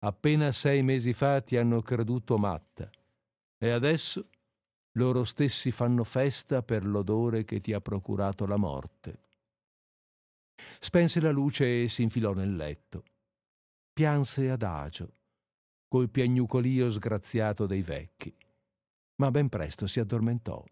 [0.00, 2.90] Appena sei mesi fa ti hanno creduto matta
[3.58, 4.28] e adesso
[4.92, 9.20] loro stessi fanno festa per l'odore che ti ha procurato la morte.
[10.80, 13.04] Spense la luce e si infilò nel letto.
[13.94, 15.14] Pianse adagio,
[15.86, 18.36] col piagnucolio sgraziato dei vecchi,
[19.20, 20.64] ma ben presto si addormentò.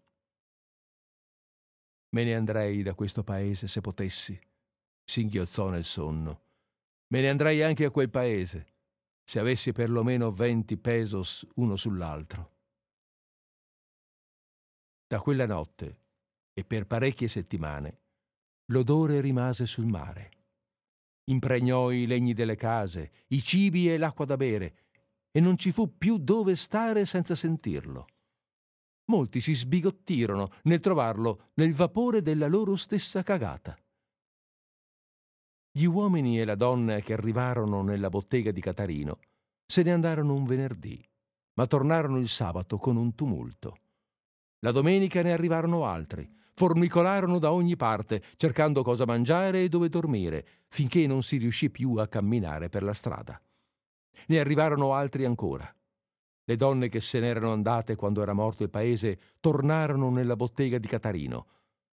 [2.09, 4.37] Me ne andrei da questo paese se potessi,
[5.05, 6.41] singhiozzò nel sonno.
[7.13, 8.73] Me ne andrei anche a quel paese,
[9.23, 12.57] se avessi perlomeno venti pesos uno sull'altro.
[15.07, 16.01] Da quella notte
[16.51, 18.01] e per parecchie settimane
[18.65, 20.42] l'odore rimase sul mare.
[21.25, 24.75] Impregnò i legni delle case, i cibi e l'acqua da bere,
[25.31, 28.07] e non ci fu più dove stare senza sentirlo.
[29.05, 33.77] Molti si sbigottirono nel trovarlo nel vapore della loro stessa cagata.
[35.71, 39.19] Gli uomini e la donna che arrivarono nella bottega di Catarino
[39.65, 41.03] se ne andarono un venerdì,
[41.55, 43.77] ma tornarono il sabato con un tumulto.
[44.59, 46.29] La domenica ne arrivarono altri.
[46.55, 51.95] Formicolarono da ogni parte, cercando cosa mangiare e dove dormire, finché non si riuscì più
[51.95, 53.41] a camminare per la strada.
[54.27, 55.73] Ne arrivarono altri ancora.
[56.45, 60.87] Le donne che se n'erano andate quando era morto il paese tornarono nella bottega di
[60.87, 61.47] Catarino.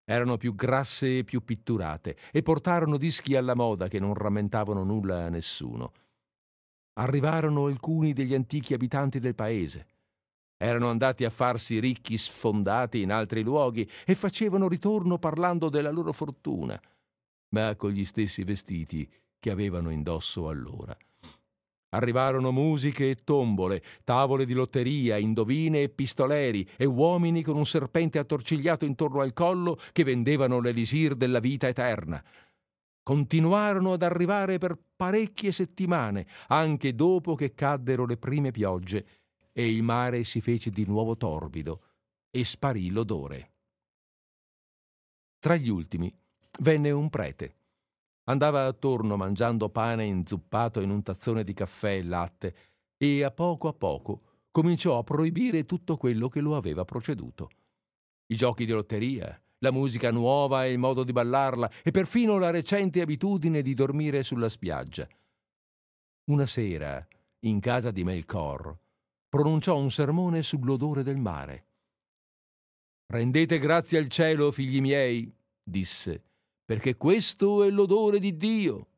[0.05, 5.25] Erano più grasse e più pitturate e portarono dischi alla moda che non rammentavano nulla
[5.25, 5.93] a nessuno.
[6.95, 9.87] Arrivarono alcuni degli antichi abitanti del paese.
[10.63, 16.13] Erano andati a farsi ricchi sfondati in altri luoghi e facevano ritorno parlando della loro
[16.13, 16.79] fortuna,
[17.55, 20.95] ma con gli stessi vestiti che avevano indosso allora.
[21.93, 28.19] Arrivarono musiche e tombole, tavole di lotteria, indovine e pistoleri e uomini con un serpente
[28.19, 32.23] attorcigliato intorno al collo che vendevano l'elisir della vita eterna.
[33.03, 39.20] Continuarono ad arrivare per parecchie settimane, anche dopo che caddero le prime piogge
[39.53, 41.83] e il mare si fece di nuovo torbido
[42.31, 43.53] e sparì l'odore.
[45.39, 46.15] Tra gli ultimi
[46.61, 47.57] venne un prete.
[48.25, 52.57] Andava attorno mangiando pane inzuppato in un tazzone di caffè e latte
[52.97, 57.51] e a poco a poco cominciò a proibire tutto quello che lo aveva proceduto.
[58.27, 62.51] I giochi di lotteria, la musica nuova e il modo di ballarla e perfino la
[62.51, 65.09] recente abitudine di dormire sulla spiaggia.
[66.31, 67.05] Una sera,
[67.41, 68.77] in casa di Melchor,
[69.31, 71.65] pronunciò un sermone sull'odore del mare.
[73.07, 76.23] Rendete grazie al cielo, figli miei, disse,
[76.65, 78.89] perché questo è l'odore di Dio.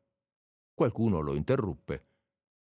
[0.73, 2.05] Qualcuno lo interruppe.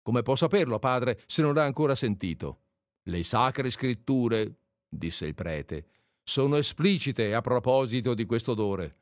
[0.02, 2.60] Come può saperlo, padre, se non l'ha ancora sentito?
[3.04, 4.54] Le sacre scritture,
[4.86, 5.86] disse il prete,
[6.22, 8.96] sono esplicite a proposito di questo odore.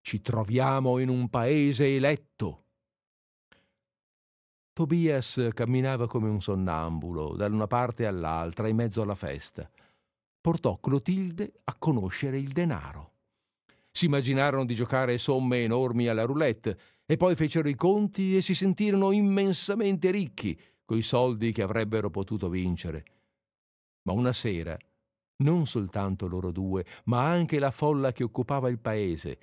[0.00, 2.65] Ci troviamo in un paese eletto.
[4.76, 9.66] Tobias camminava come un sonnambulo da una parte all'altra in mezzo alla festa.
[10.38, 13.12] Portò Clotilde a conoscere il denaro.
[13.90, 18.54] Si immaginarono di giocare somme enormi alla roulette e poi fecero i conti e si
[18.54, 23.04] sentirono immensamente ricchi coi soldi che avrebbero potuto vincere.
[24.02, 24.76] Ma una sera,
[25.36, 29.38] non soltanto loro due, ma anche la folla che occupava il paese,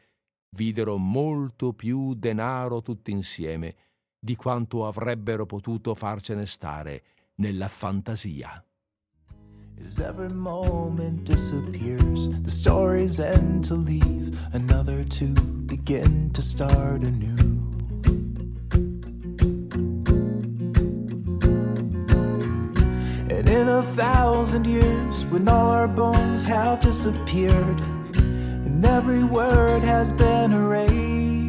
[0.56, 3.93] videro molto più denaro tutti insieme
[4.24, 7.04] di quanto avrebbero potuto farcene stare
[7.36, 8.64] nella fantasia.
[9.84, 15.26] As every moment disappears, the stories end to leave, another to
[15.66, 17.36] begin to start anew.
[23.30, 27.82] And in a thousand years, when all our bones have disappeared,
[28.16, 31.43] and every word has been erased,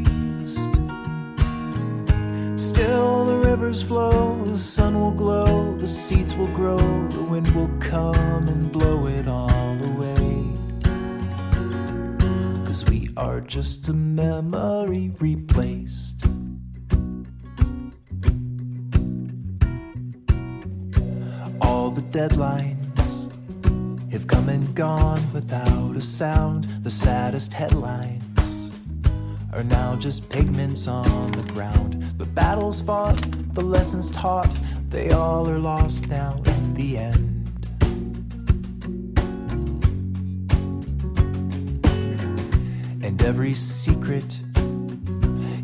[2.74, 6.76] still the rivers flow, the sun will glow, the seeds will grow,
[7.10, 10.44] the wind will come and blow it all away.
[12.66, 16.26] Cause we are just a memory replaced.
[21.60, 23.30] All the deadlines
[24.10, 26.64] have come and gone without a sound.
[26.82, 28.33] The saddest headlines
[29.54, 32.02] are now just pigments on the ground.
[32.18, 33.24] The battles fought,
[33.54, 34.50] the lessons taught,
[34.88, 37.30] they all are lost now in the end.
[43.04, 44.38] And every secret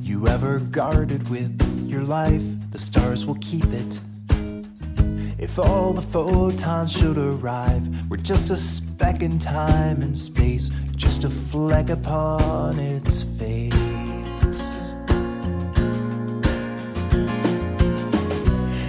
[0.00, 4.00] you ever guarded with your life, the stars will keep it.
[5.36, 10.70] If all the photons should arrive, we're just a speck in time and space,
[11.00, 13.72] just a fleck upon its face.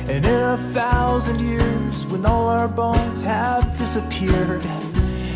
[0.10, 4.62] And in a thousand years, when all our bones have disappeared,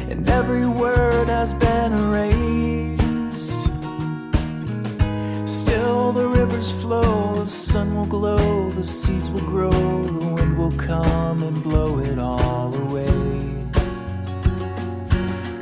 [0.09, 3.61] and every word has been erased,
[5.47, 10.71] still the rivers flow, the sun will glow, the seeds will grow, the wind will
[10.71, 13.24] come and blow it all away.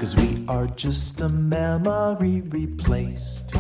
[0.04, 3.58] Cause we are just a memory replaced.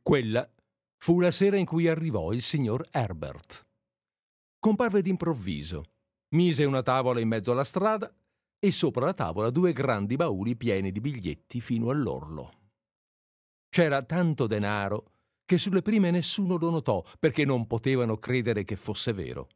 [0.00, 0.48] Quella
[0.96, 3.66] fu la sera in cui arrivò il signor Herbert.
[4.60, 5.82] Comparve d'improvviso,
[6.36, 8.14] mise una tavola in mezzo alla strada
[8.60, 12.52] e sopra la tavola due grandi bauli pieni di biglietti fino all'orlo.
[13.68, 15.14] C'era tanto denaro
[15.44, 19.48] che sulle prime nessuno lo notò perché non potevano credere che fosse vero.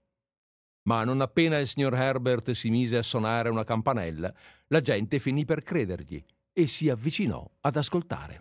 [0.86, 4.32] Ma non appena il signor Herbert si mise a suonare una campanella,
[4.68, 8.40] la gente finì per credergli e si avvicinò ad ascoltare.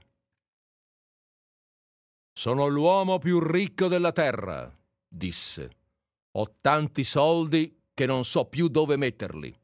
[2.38, 4.72] Sono l'uomo più ricco della terra,
[5.08, 5.70] disse.
[6.38, 9.58] Ho tanti soldi che non so più dove metterli.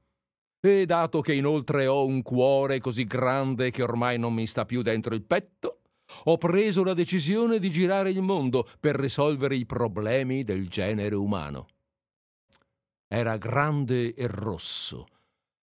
[0.60, 4.82] E dato che inoltre ho un cuore così grande che ormai non mi sta più
[4.82, 5.82] dentro il petto,
[6.26, 11.68] ho preso la decisione di girare il mondo per risolvere i problemi del genere umano.
[13.14, 15.06] Era grande e rosso.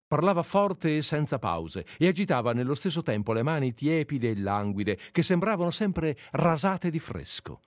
[0.05, 4.99] Parlava forte e senza pause e agitava nello stesso tempo le mani tiepide e languide
[5.13, 7.61] che sembravano sempre rasate di fresco.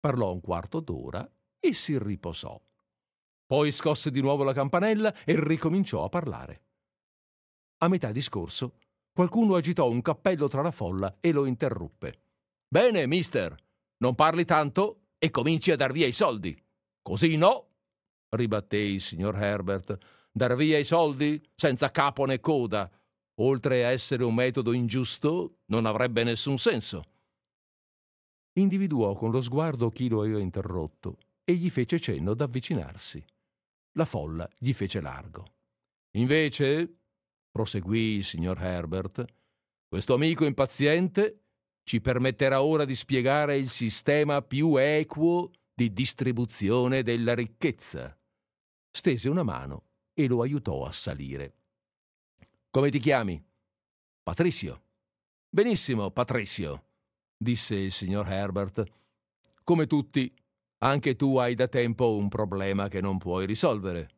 [0.00, 1.30] Parlò un quarto d'ora
[1.60, 2.58] e si riposò.
[3.44, 6.62] Poi scosse di nuovo la campanella e ricominciò a parlare.
[7.82, 8.78] A metà discorso,
[9.12, 12.20] qualcuno agitò un cappello tra la folla e lo interruppe.
[12.66, 13.54] Bene, mister,
[13.98, 16.58] non parli tanto e cominci a dar via i soldi.
[17.02, 17.73] Così no,
[18.34, 19.96] ribatté il signor Herbert.
[20.30, 22.90] Dar via i soldi senza capo né coda,
[23.40, 27.04] oltre a essere un metodo ingiusto, non avrebbe nessun senso.
[28.54, 33.24] Individuò con lo sguardo chi lo aveva interrotto e gli fece cenno d'avvicinarsi.
[33.96, 35.44] La folla gli fece largo.
[36.16, 36.98] Invece,
[37.50, 39.24] proseguì il signor Herbert,
[39.88, 41.42] questo amico impaziente
[41.84, 48.16] ci permetterà ora di spiegare il sistema più equo di distribuzione della ricchezza.
[48.96, 51.56] Stese una mano e lo aiutò a salire.
[52.70, 53.44] Come ti chiami?
[54.22, 54.82] Patrizio.
[55.48, 56.84] Benissimo, Patrizio,
[57.36, 58.84] disse il signor Herbert.
[59.64, 60.32] Come tutti,
[60.78, 64.10] anche tu hai da tempo un problema che non puoi risolvere.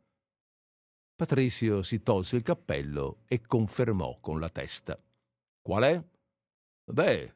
[1.16, 5.02] Patrizio si tolse il cappello e confermò con la testa.
[5.62, 6.04] Qual è?
[6.84, 7.34] Beh,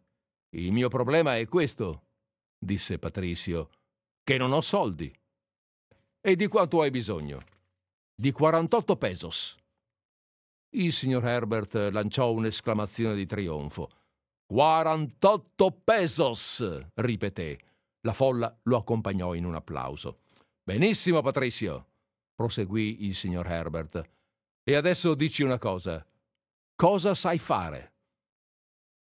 [0.51, 2.03] il mio problema è questo,
[2.59, 3.71] disse Patrizio,
[4.23, 5.11] che non ho soldi.
[6.23, 7.39] E di quanto hai bisogno?
[8.15, 9.57] Di 48 pesos.
[10.75, 13.89] Il signor Herbert lanciò un'esclamazione di trionfo.
[14.45, 16.89] 48 pesos!
[16.97, 17.59] ripeté.
[18.03, 20.21] La folla lo accompagnò in un applauso.
[20.63, 21.87] Benissimo, Patrizio,
[22.35, 24.03] proseguì il signor Herbert.
[24.63, 26.07] E adesso dici una cosa.
[26.77, 27.95] Cosa sai fare?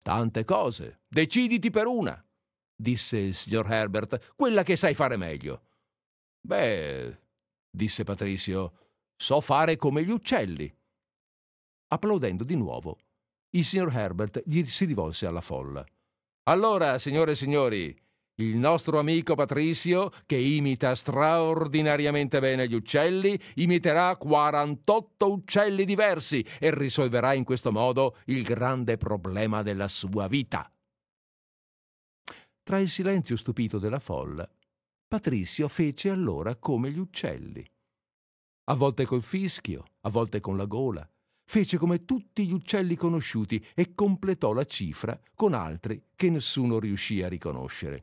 [0.01, 1.01] Tante cose.
[1.09, 2.25] Deciditi per una,
[2.73, 5.63] disse il signor Herbert, quella che sai fare meglio.
[6.41, 7.19] Beh,
[7.71, 8.73] disse Patrizio,
[9.17, 10.73] so fare come gli uccelli.
[11.93, 12.99] Applaudendo di nuovo,
[13.51, 15.85] il signor Herbert gli si rivolse alla folla.
[16.45, 17.97] Allora, signore e signori,
[18.41, 26.75] il nostro amico Patrizio, che imita straordinariamente bene gli uccelli, imiterà 48 uccelli diversi e
[26.75, 30.73] risolverà in questo modo il grande problema della sua vita.
[32.63, 34.49] Tra il silenzio stupito della folla,
[35.11, 37.69] Patrizio fece allora come gli uccelli.
[38.67, 41.05] A volte col fischio, a volte con la gola,
[41.45, 47.23] fece come tutti gli uccelli conosciuti e completò la cifra con altri che nessuno riuscì
[47.23, 48.03] a riconoscere.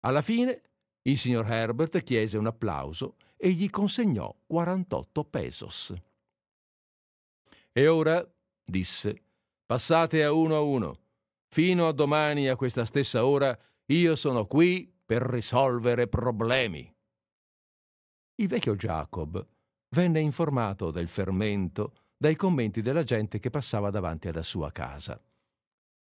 [0.00, 0.62] Alla fine
[1.02, 5.94] il signor Herbert chiese un applauso e gli consegnò 48 pesos.
[7.70, 8.28] E ora,
[8.64, 9.22] disse,
[9.64, 10.98] passate a uno a uno.
[11.46, 13.56] Fino a domani a questa stessa ora
[13.86, 16.88] io sono qui per risolvere problemi.
[18.36, 19.44] Il vecchio Jacob
[19.96, 25.20] venne informato del fermento dai commenti della gente che passava davanti alla sua casa.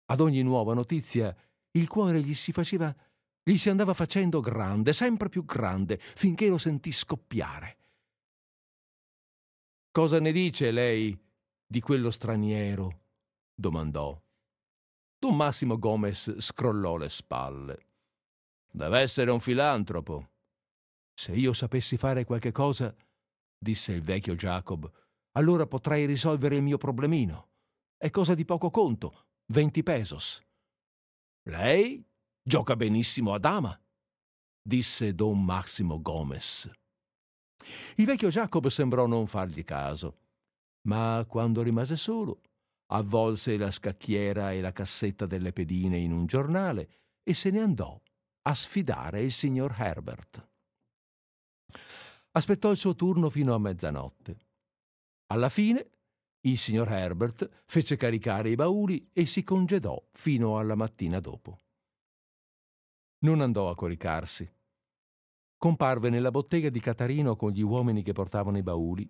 [0.05, 1.37] Ad ogni nuova notizia
[1.73, 2.95] il cuore gli si faceva
[3.43, 7.79] gli si andava facendo grande, sempre più grande, finché lo sentì scoppiare.
[9.91, 11.21] Cosa ne dice lei
[11.67, 13.01] di quello straniero?
[13.53, 14.17] domandò.
[15.19, 17.87] Don Massimo Gomez scrollò le spalle.
[18.75, 20.31] Deve essere un filantropo.
[21.13, 22.95] Se io sapessi fare qualche cosa,
[23.59, 24.91] disse il vecchio Jacob,
[25.33, 27.51] allora potrei risolvere il mio problemino.
[27.99, 30.43] È cosa di poco conto, venti pesos.
[31.51, 32.03] Lei
[32.45, 33.79] Gioca benissimo a dama,
[34.61, 36.69] disse don Massimo Gomez.
[37.97, 40.17] Il vecchio Jacob sembrò non fargli caso,
[40.89, 42.41] ma quando rimase solo,
[42.87, 48.01] avvolse la scacchiera e la cassetta delle pedine in un giornale e se ne andò
[48.43, 50.49] a sfidare il signor Herbert.
[52.33, 54.37] Aspettò il suo turno fino a mezzanotte.
[55.27, 55.91] Alla fine
[56.41, 61.59] il signor Herbert fece caricare i bauli e si congedò fino alla mattina dopo
[63.23, 64.51] non andò a coricarsi.
[65.57, 69.09] Comparve nella bottega di Catarino con gli uomini che portavano i bauli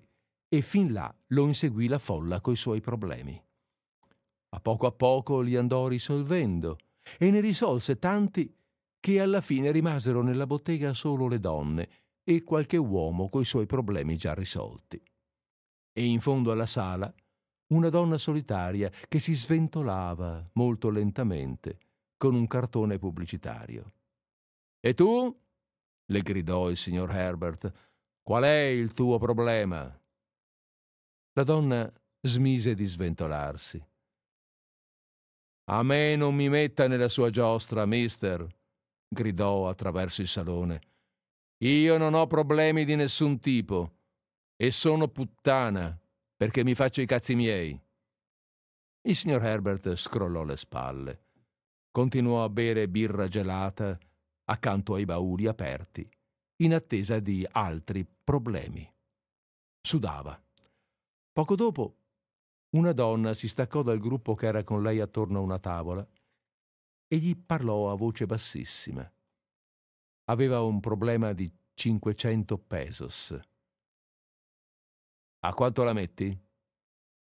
[0.49, 3.43] e fin là lo inseguì la folla coi suoi problemi.
[4.55, 6.76] A poco a poco li andò risolvendo
[7.18, 8.55] e ne risolse tanti
[9.03, 11.88] che alla fine rimasero nella bottega solo le donne
[12.22, 15.03] e qualche uomo coi suoi problemi già risolti.
[15.92, 17.12] E in fondo alla sala
[17.74, 21.78] una donna solitaria che si sventolava molto lentamente
[22.16, 23.92] con un cartone pubblicitario.
[24.78, 25.36] E tu?
[26.07, 27.72] le gridò il signor Herbert.
[28.22, 30.00] Qual è il tuo problema?
[31.32, 33.84] La donna smise di sventolarsi.
[35.70, 38.46] A me non mi metta nella sua giostra, mister,
[39.12, 40.80] gridò attraverso il salone.
[41.58, 43.92] Io non ho problemi di nessun tipo
[44.56, 45.96] e sono puttana
[46.34, 47.78] perché mi faccio i cazzi miei.
[49.02, 51.24] Il signor Herbert scrollò le spalle.
[51.90, 53.98] Continuò a bere birra gelata
[54.44, 56.08] accanto ai bauli aperti,
[56.62, 58.90] in attesa di altri problemi.
[59.80, 60.40] Sudava.
[61.32, 61.96] Poco dopo,
[62.70, 66.06] una donna si staccò dal gruppo che era con lei attorno a una tavola
[67.12, 69.06] e gli parlò a voce bassissima.
[70.30, 73.38] Aveva un problema di 500 pesos.
[75.40, 76.34] A quanto la metti?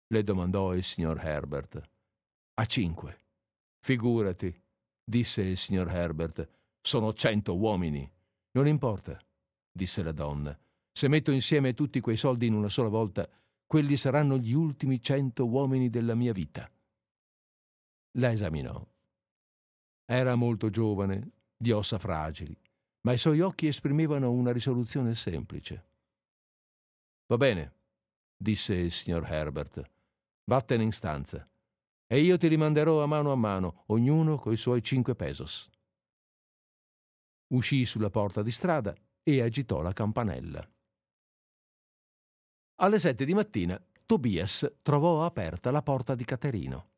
[0.06, 1.82] le domandò il signor Herbert.
[2.54, 3.22] A cinque.
[3.80, 4.56] Figurati,
[5.04, 6.48] disse il signor Herbert
[6.80, 8.08] sono cento uomini.
[8.52, 9.20] Non importa,
[9.72, 10.56] disse la donna.
[10.92, 13.28] Se metto insieme tutti quei soldi in una sola volta,
[13.66, 16.70] quelli saranno gli ultimi cento uomini della mia vita.
[18.20, 18.86] La esaminò.
[20.12, 22.58] Era molto giovane, di ossa fragili,
[23.02, 25.86] ma i suoi occhi esprimevano una risoluzione semplice.
[27.28, 27.76] Va bene,
[28.36, 29.82] disse il signor Herbert.
[30.44, 31.48] Vattene in stanza
[32.08, 35.70] e io ti rimanderò a mano a mano, ognuno coi suoi cinque pesos
[37.52, 40.68] uscì sulla porta di strada e agitò la campanella.
[42.76, 46.90] Alle sette di mattina Tobias trovò aperta la porta di Caterino.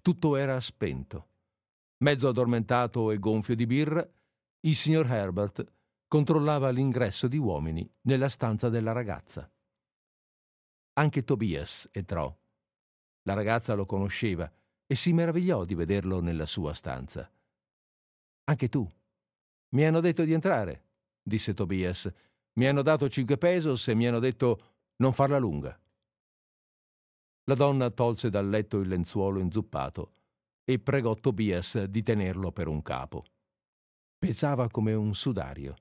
[0.00, 1.28] Tutto era spento.
[2.02, 4.04] Mezzo addormentato e gonfio di birra,
[4.62, 5.64] il signor Herbert
[6.08, 9.48] controllava l'ingresso di uomini nella stanza della ragazza.
[10.94, 12.36] Anche Tobias entrò.
[13.22, 14.52] La ragazza lo conosceva
[14.84, 17.30] e si meravigliò di vederlo nella sua stanza.
[18.44, 18.84] Anche tu,
[19.74, 20.88] Mi hanno detto di entrare,
[21.22, 22.12] disse Tobias.
[22.54, 25.80] Mi hanno dato cinque pesos e mi hanno detto non farla lunga.
[27.44, 30.21] La donna tolse dal letto il lenzuolo inzuppato
[30.64, 33.24] e pregò Tobias di tenerlo per un capo.
[34.18, 35.76] Pesava come un sudario.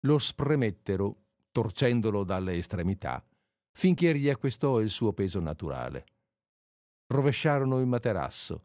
[0.00, 3.24] Lo spremettero, torcendolo dalle estremità,
[3.72, 6.06] finché riacquistò il suo peso naturale.
[7.06, 8.64] Rovesciarono il materasso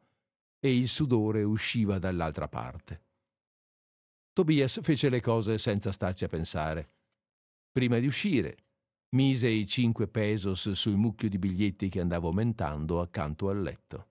[0.60, 3.04] e il sudore usciva dall'altra parte.
[4.34, 6.90] Tobias fece le cose senza starci a pensare.
[7.72, 8.58] Prima di uscire,
[9.16, 14.08] mise i cinque pesos sul mucchio di biglietti che andava aumentando accanto al letto.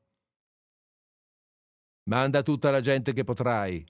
[2.09, 3.85] Manda tutta la gente che potrai,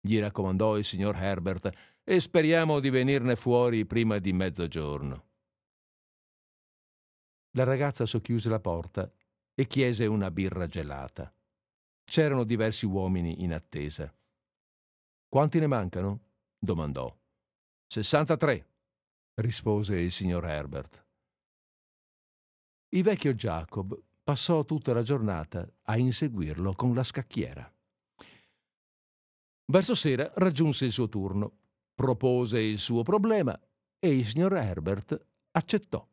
[0.00, 1.70] gli raccomandò il signor Herbert,
[2.04, 5.24] e speriamo di venirne fuori prima di mezzogiorno.
[7.52, 9.10] La ragazza socchiuse la porta
[9.54, 11.32] e chiese una birra gelata.
[12.04, 14.12] C'erano diversi uomini in attesa.
[15.26, 16.20] Quanti ne mancano?
[16.58, 17.16] domandò.
[17.86, 18.68] 63,
[19.36, 21.02] rispose il signor Herbert.
[22.90, 27.70] Il vecchio Jacob passò tutta la giornata a inseguirlo con la scacchiera.
[29.66, 31.58] Verso sera raggiunse il suo turno,
[31.94, 33.58] propose il suo problema
[33.98, 36.06] e il signor Herbert accettò.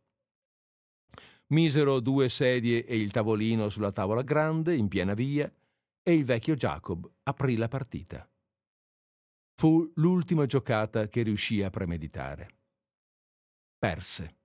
[1.47, 5.51] Misero due sedie e il tavolino sulla tavola grande in piena via
[6.03, 8.29] e il vecchio Jacob aprì la partita.
[9.55, 12.49] Fu l'ultima giocata che riuscì a premeditare.
[13.77, 14.37] Perse.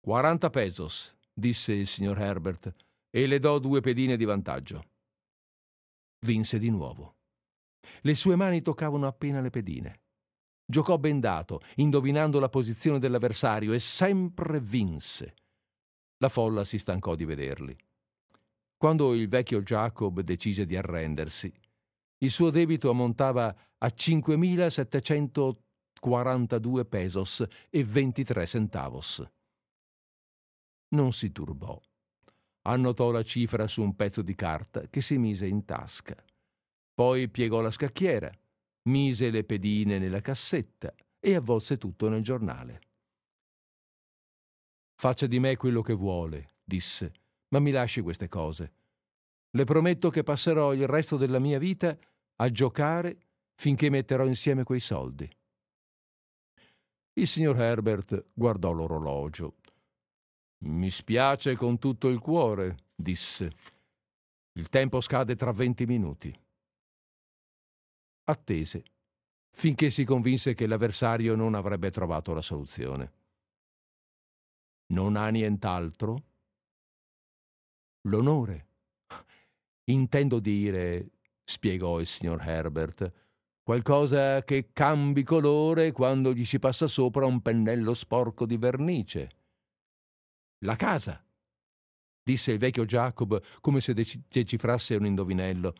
[0.00, 2.72] 40 pesos, disse il signor Herbert,
[3.10, 4.84] e le do due pedine di vantaggio.
[6.24, 7.16] Vinse di nuovo.
[8.02, 10.02] Le sue mani toccavano appena le pedine.
[10.64, 15.34] Giocò bendato, indovinando la posizione dell'avversario, e sempre vinse.
[16.18, 17.76] La folla si stancò di vederli.
[18.76, 21.52] Quando il vecchio Jacob decise di arrendersi,
[22.18, 29.28] il suo debito ammontava a 5.742 pesos e 23 centavos.
[30.92, 31.80] Non si turbò.
[32.62, 36.16] Annotò la cifra su un pezzo di carta che si mise in tasca.
[36.92, 38.30] Poi piegò la scacchiera,
[38.88, 42.80] mise le pedine nella cassetta e avvolse tutto nel giornale.
[44.94, 47.12] Faccia di me quello che vuole, disse,
[47.48, 48.72] ma mi lasci queste cose.
[49.50, 51.96] Le prometto che passerò il resto della mia vita
[52.36, 53.18] a giocare
[53.54, 55.28] finché metterò insieme quei soldi.
[57.14, 59.56] Il signor Herbert guardò l'orologio.
[60.62, 63.50] Mi spiace con tutto il cuore, disse.
[64.52, 66.34] Il tempo scade tra venti minuti.
[68.24, 68.84] Attese,
[69.50, 73.12] finché si convinse che l'avversario non avrebbe trovato la soluzione.
[74.92, 76.24] Non ha nient'altro?
[78.02, 78.68] L'onore.
[79.84, 81.10] Intendo dire,
[81.42, 83.12] spiegò il signor Herbert,
[83.62, 89.39] qualcosa che cambi colore quando gli si passa sopra un pennello sporco di vernice.
[90.64, 91.24] La casa,
[92.22, 93.94] disse il vecchio Jacob come se
[94.28, 95.74] decifrasse un indovinello.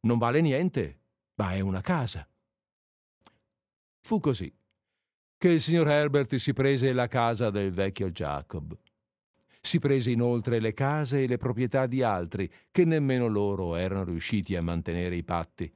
[0.00, 1.00] Non vale niente,
[1.36, 2.28] ma è una casa.
[4.00, 4.52] Fu così
[5.36, 8.78] che il signor Herbert si prese la casa del vecchio Jacob.
[9.62, 14.54] Si prese inoltre le case e le proprietà di altri, che nemmeno loro erano riusciti
[14.54, 15.72] a mantenere i patti.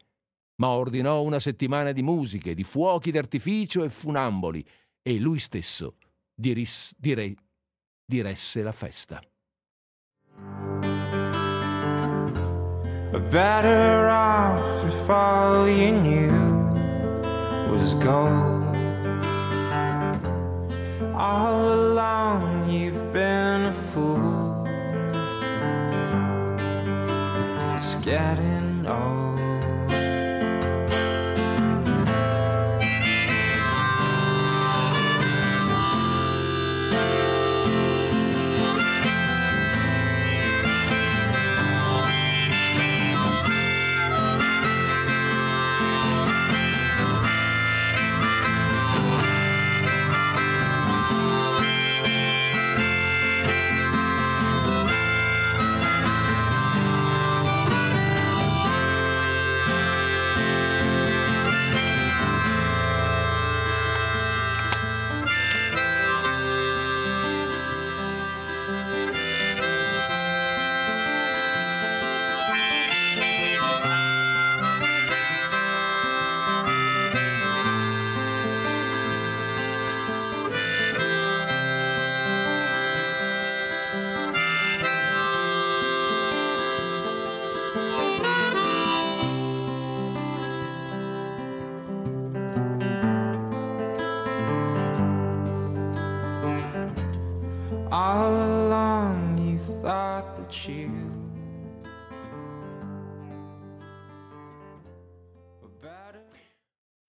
[0.57, 4.62] Ma ordinò una settimana di musiche, di fuochi d'artificio e funamboli,
[5.01, 5.97] e lui stesso
[6.34, 7.34] diris, direi,
[8.05, 9.20] diresse la festa.
[13.30, 16.70] Better off if all you knew
[17.68, 18.76] was gold.
[21.14, 24.64] All along you've been a fool.
[27.72, 29.34] It's getting old.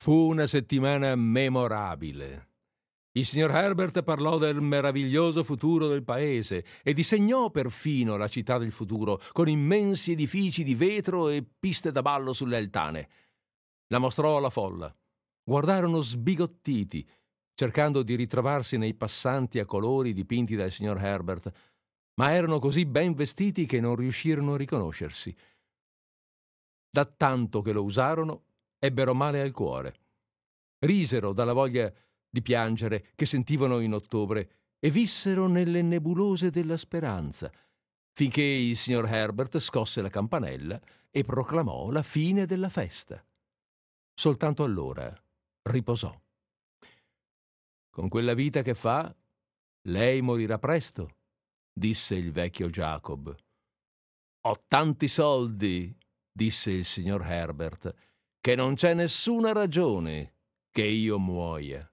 [0.06, 2.49] Fu una settimana memorabile.
[3.14, 8.72] Il signor Herbert parlò del meraviglioso futuro del paese e disegnò perfino la città del
[8.72, 13.10] futuro con immensi edifici di vetro e piste da ballo sulle altane.
[13.88, 14.95] La mostrò alla folla.
[15.43, 17.10] Guardarono sbigottiti,
[17.56, 21.51] cercando di ritrovarsi nei passanti a colori dipinti dal signor Herbert,
[22.20, 25.36] ma erano così ben vestiti che non riuscirono a riconoscersi.
[26.91, 28.43] Da tanto che lo usarono,
[28.80, 29.96] ebbero male al cuore.
[30.80, 31.92] Risero dalla voglia
[32.30, 34.50] di piangere che sentivano in ottobre
[34.80, 37.52] e vissero nelle nebulose della speranza,
[38.12, 43.24] finché il signor Herbert scosse la campanella e proclamò la fine della festa.
[44.14, 45.14] Soltanto allora
[45.64, 46.14] riposò.
[47.90, 49.16] Con quella vita che fa,
[49.88, 51.16] lei morirà presto,
[51.72, 53.36] disse il vecchio Jacob.
[54.42, 55.98] Ho tanti soldi,
[56.32, 57.94] disse il signor Herbert,
[58.46, 60.36] che non c'è nessuna ragione
[60.70, 61.91] che io muoia.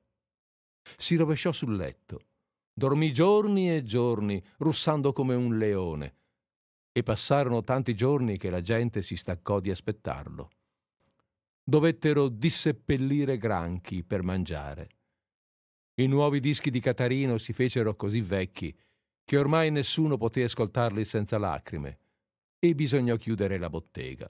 [0.99, 2.27] Si rovesciò sul letto,
[2.75, 6.15] dormì giorni e giorni, russando come un leone,
[6.93, 10.51] e passarono tanti giorni che la gente si staccò di aspettarlo.
[11.65, 14.89] Dovettero disseppellire granchi per mangiare.
[15.95, 18.79] I nuovi dischi di Catarino si fecero così vecchi
[19.25, 21.99] che ormai nessuno poté ascoltarli senza lacrime
[22.59, 24.29] e bisognò chiudere la bottega.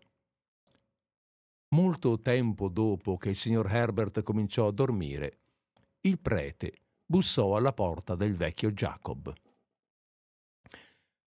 [1.73, 5.39] Molto tempo dopo che il signor Herbert cominciò a dormire,
[6.03, 6.75] il prete
[7.07, 9.33] bussò alla porta del vecchio Jacob.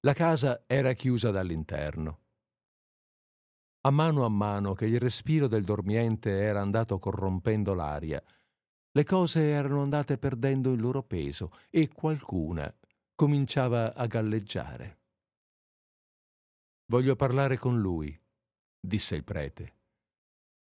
[0.01, 2.21] La casa era chiusa dall'interno.
[3.87, 8.23] A mano a mano che il respiro del dormiente era andato corrompendo l'aria,
[8.93, 12.73] le cose erano andate perdendo il loro peso e qualcuna
[13.15, 14.99] cominciava a galleggiare.
[16.87, 18.19] Voglio parlare con lui,
[18.79, 19.74] disse il prete.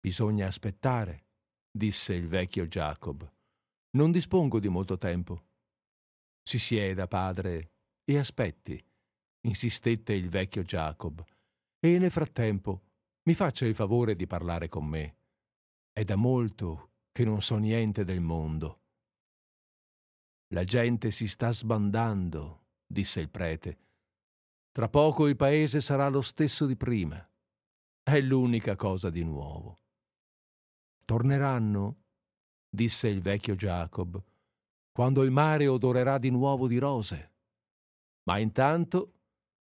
[0.05, 1.27] Bisogna aspettare,
[1.71, 3.25] disse il vecchio Jacob.
[3.91, 5.45] Non dispongo di molto tempo.
[6.43, 7.71] Si sieda, padre,
[8.03, 8.85] e aspetti,
[9.47, 11.23] insistette il vecchio Jacob,
[11.79, 12.81] e nel frattempo
[13.29, 15.19] mi faccia il favore di parlare con me.
[15.93, 18.81] È da molto che non so niente del mondo.
[20.53, 23.77] La gente si sta sbandando, disse il prete.
[24.69, 27.25] Tra poco il paese sarà lo stesso di prima.
[28.03, 29.77] È l'unica cosa di nuovo.
[31.13, 31.97] Torneranno,
[32.67, 34.19] disse il vecchio Jacob,
[34.91, 37.33] quando il mare odorerà di nuovo di rose.
[38.23, 39.13] Ma intanto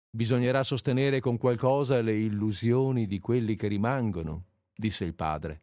[0.10, 5.62] bisognerà sostenere con qualcosa le illusioni di quelli che rimangono, disse il padre.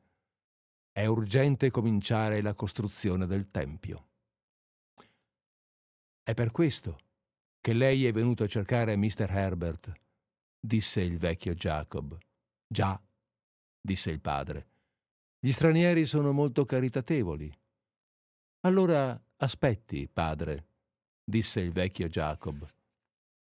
[0.90, 4.06] È urgente cominciare la costruzione del Tempio.
[6.22, 6.96] È per questo
[7.60, 9.28] che lei è venuto a cercare Mr.
[9.28, 9.92] Herbert,
[10.58, 12.16] disse il vecchio Jacob.
[12.66, 12.98] Già,
[13.78, 14.68] disse il padre.
[15.46, 17.56] Gli stranieri sono molto caritatevoli.
[18.62, 20.66] Allora aspetti, padre,
[21.22, 22.66] disse il vecchio Jacob.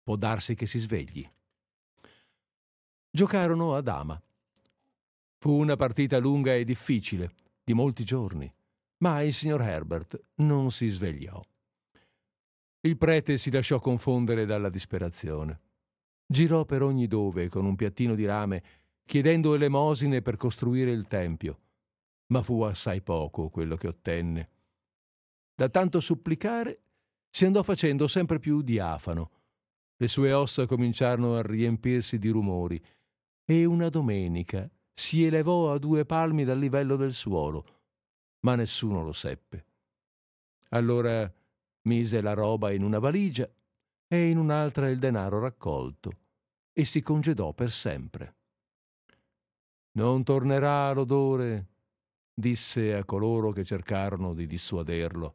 [0.04, 1.28] Può darsi che si svegli.
[3.10, 4.22] Giocarono a dama.
[5.40, 7.34] Fu una partita lunga e difficile,
[7.64, 8.54] di molti giorni,
[8.98, 11.44] ma il signor Herbert non si svegliò.
[12.82, 15.62] Il prete si lasciò confondere dalla disperazione.
[16.28, 18.64] Girò per ogni dove con un piattino di rame,
[19.04, 21.62] chiedendo elemosine per costruire il tempio
[22.28, 24.50] ma fu assai poco quello che ottenne.
[25.56, 26.82] Da tanto supplicare
[27.30, 29.32] si andò facendo sempre più diafano.
[29.96, 32.82] Le sue ossa cominciarono a riempirsi di rumori
[33.44, 37.66] e una domenica si elevò a due palmi dal livello del suolo,
[38.42, 39.66] ma nessuno lo seppe.
[40.70, 41.32] Allora
[41.84, 43.50] mise la roba in una valigia
[44.08, 46.12] e in un'altra il denaro raccolto
[46.74, 48.36] e si congedò per sempre.
[49.94, 51.77] Non tornerà l'odore
[52.40, 55.34] disse a coloro che cercarono di dissuaderlo.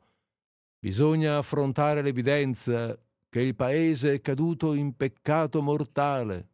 [0.78, 2.96] Bisogna affrontare l'evidenza
[3.28, 6.48] che il paese è caduto in peccato mortale.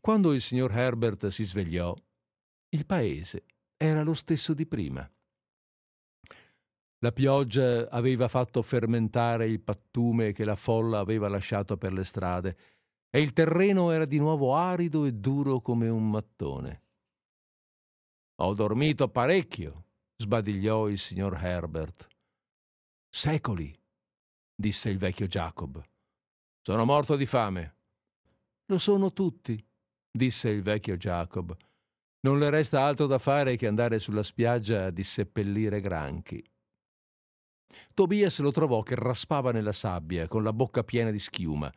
[0.00, 1.94] Quando il signor Herbert si svegliò,
[2.70, 3.44] il paese
[3.76, 5.08] era lo stesso di prima.
[6.98, 12.56] La pioggia aveva fatto fermentare il pattume che la folla aveva lasciato per le strade
[13.08, 16.85] e il terreno era di nuovo arido e duro come un mattone.
[18.40, 22.06] Ho dormito parecchio, sbadigliò il signor Herbert.
[23.08, 23.74] Secoli,
[24.54, 25.82] disse il vecchio Jacob.
[26.60, 27.76] Sono morto di fame.
[28.66, 29.58] Lo sono tutti,
[30.10, 31.56] disse il vecchio Jacob.
[32.26, 36.44] Non le resta altro da fare che andare sulla spiaggia a disseppellire granchi.
[37.94, 41.72] Tobias lo trovò che raspava nella sabbia con la bocca piena di schiuma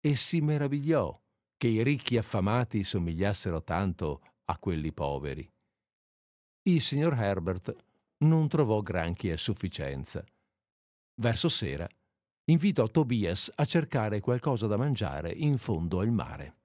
[0.00, 1.20] e si meravigliò
[1.58, 5.46] che i ricchi affamati somigliassero tanto a quelli poveri.
[6.62, 7.74] Il signor Herbert
[8.18, 10.24] non trovò granché a sufficienza.
[11.20, 11.88] Verso sera
[12.50, 16.56] invitò Tobias a cercare qualcosa da mangiare in fondo al mare.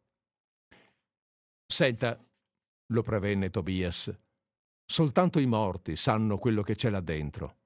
[1.66, 2.20] Senta,
[2.88, 4.14] lo prevenne Tobias,
[4.86, 7.58] soltanto i morti sanno quello che c'è là dentro.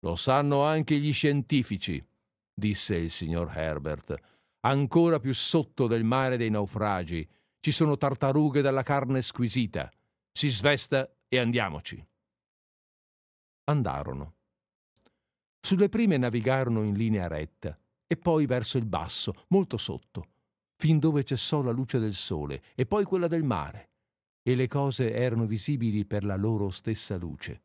[0.00, 2.04] Lo sanno anche gli scientifici,
[2.52, 4.14] disse il signor Herbert.
[4.60, 7.26] Ancora più sotto del mare dei naufragi
[7.60, 9.90] ci sono tartarughe dalla carne squisita.
[10.32, 12.04] Si svesta e andiamoci.
[13.64, 14.34] Andarono.
[15.60, 20.28] Sulle prime navigarono in linea retta e poi verso il basso, molto sotto,
[20.76, 23.90] fin dove cessò la luce del sole e poi quella del mare,
[24.42, 27.62] e le cose erano visibili per la loro stessa luce.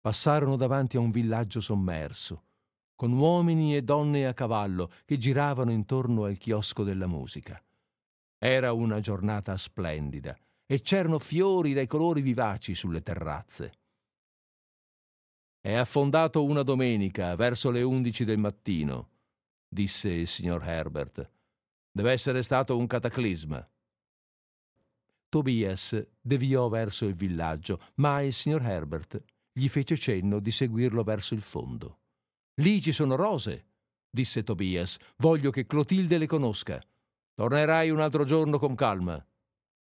[0.00, 2.44] Passarono davanti a un villaggio sommerso,
[2.94, 7.60] con uomini e donne a cavallo che giravano intorno al chiosco della musica.
[8.38, 10.36] Era una giornata splendida
[10.66, 13.72] e c'erano fiori dai colori vivaci sulle terrazze.
[15.60, 19.10] È affondato una domenica, verso le undici del mattino,
[19.68, 21.30] disse il signor Herbert.
[21.90, 23.64] Deve essere stato un cataclisma.
[25.28, 31.34] Tobias deviò verso il villaggio, ma il signor Herbert gli fece cenno di seguirlo verso
[31.34, 32.00] il fondo.
[32.56, 33.66] Lì ci sono rose,
[34.10, 34.98] disse Tobias.
[35.18, 36.82] Voglio che Clotilde le conosca.
[37.34, 39.24] Tornerai un altro giorno con calma,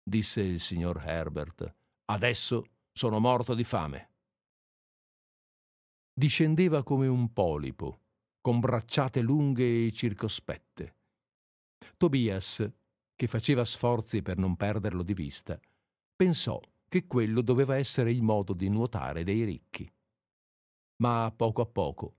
[0.08, 1.74] disse il signor Herbert.
[2.06, 4.10] Adesso sono morto di fame.
[6.12, 8.00] Discendeva come un polipo,
[8.40, 10.96] con bracciate lunghe e circospette.
[11.96, 12.68] Tobias,
[13.14, 15.60] che faceva sforzi per non perderlo di vista,
[16.16, 19.88] pensò che quello doveva essere il modo di nuotare dei ricchi.
[21.02, 22.14] Ma a poco a poco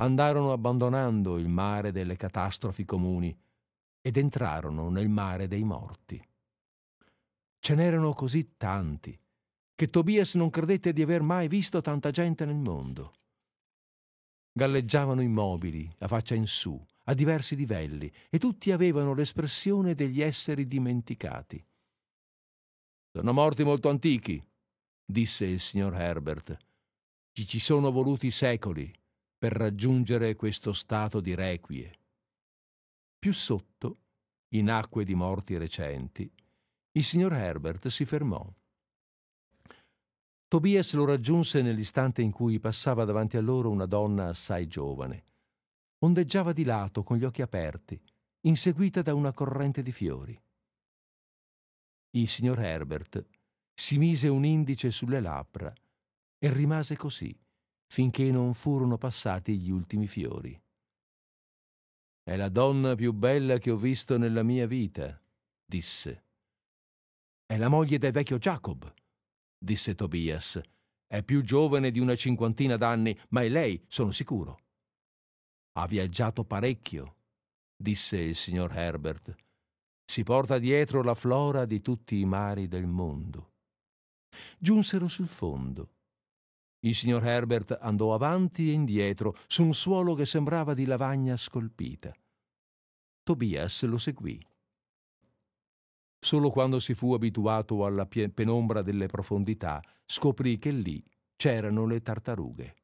[0.00, 3.36] andarono abbandonando il mare delle catastrofi comuni
[4.00, 6.29] ed entrarono nel mare dei morti.
[7.60, 9.18] Ce n'erano così tanti
[9.74, 13.14] che Tobias non credette di aver mai visto tanta gente nel mondo.
[14.52, 20.64] Galleggiavano immobili, a faccia in su, a diversi livelli, e tutti avevano l'espressione degli esseri
[20.64, 21.64] dimenticati.
[23.12, 24.42] Sono morti molto antichi,
[25.02, 26.56] disse il signor Herbert.
[27.32, 28.92] Ci ci sono voluti secoli
[29.38, 31.98] per raggiungere questo stato di requie.
[33.18, 33.98] Più sotto,
[34.54, 36.30] in acque di morti recenti,
[36.92, 38.44] il signor Herbert si fermò.
[40.48, 45.26] Tobias lo raggiunse nell'istante in cui passava davanti a loro una donna assai giovane.
[45.98, 48.00] Ondeggiava di lato con gli occhi aperti,
[48.40, 50.40] inseguita da una corrente di fiori.
[52.12, 53.24] Il signor Herbert
[53.72, 55.72] si mise un indice sulle labbra
[56.38, 57.38] e rimase così
[57.90, 60.58] finché non furono passati gli ultimi fiori.
[62.22, 65.20] È la donna più bella che ho visto nella mia vita,
[65.64, 66.26] disse.
[67.50, 68.94] È la moglie del vecchio Jacob,
[69.58, 70.60] disse Tobias.
[71.04, 74.60] È più giovane di una cinquantina d'anni, ma è lei, sono sicuro.
[75.72, 77.16] Ha viaggiato parecchio,
[77.76, 79.34] disse il signor Herbert
[80.10, 83.52] si porta dietro la flora di tutti i mari del mondo.
[84.58, 85.94] Giunsero sul fondo.
[86.80, 92.12] Il signor Herbert andò avanti e indietro su un suolo che sembrava di lavagna scolpita.
[93.22, 94.44] Tobias lo seguì.
[96.22, 101.02] Solo quando si fu abituato alla penombra delle profondità scoprì che lì
[101.34, 102.76] c'erano le tartarughe.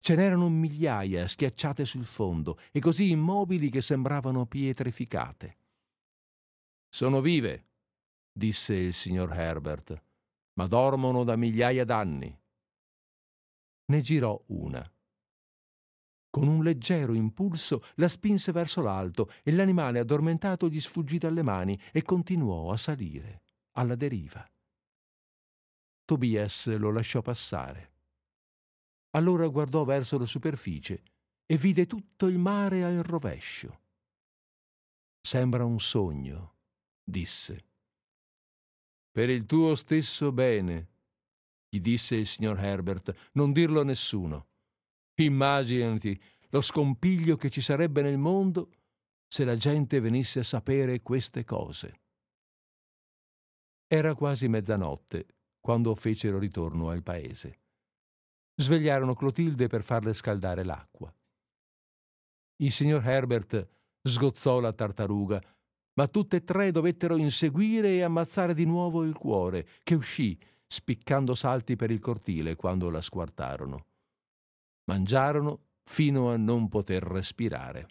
[0.00, 5.58] Ce n'erano migliaia schiacciate sul fondo e così immobili che sembravano pietrificate.
[6.88, 7.66] Sono vive,
[8.32, 10.00] disse il signor Herbert,
[10.54, 12.36] ma dormono da migliaia d'anni.
[13.86, 14.88] Ne girò una.
[16.32, 21.78] Con un leggero impulso la spinse verso l'alto e l'animale addormentato gli sfuggì dalle mani
[21.92, 24.42] e continuò a salire, alla deriva.
[26.06, 27.90] Tobias lo lasciò passare.
[29.10, 31.02] Allora guardò verso la superficie
[31.44, 33.80] e vide tutto il mare al rovescio.
[35.20, 36.54] Sembra un sogno,
[37.04, 37.66] disse.
[39.10, 40.88] Per il tuo stesso bene,
[41.68, 44.46] gli disse il signor Herbert, non dirlo a nessuno.
[45.14, 48.70] Immaginati lo scompiglio che ci sarebbe nel mondo
[49.26, 52.00] se la gente venisse a sapere queste cose.
[53.86, 55.26] Era quasi mezzanotte
[55.60, 57.60] quando fecero ritorno al paese.
[58.54, 61.14] Svegliarono Clotilde per farle scaldare l'acqua.
[62.56, 63.68] Il signor Herbert
[64.02, 65.40] sgozzò la tartaruga
[65.94, 71.34] ma tutte e tre dovettero inseguire e ammazzare di nuovo il cuore, che uscì, spiccando
[71.34, 73.86] salti per il cortile quando la squartarono.
[74.84, 77.88] Mangiarono fino a non poter respirare.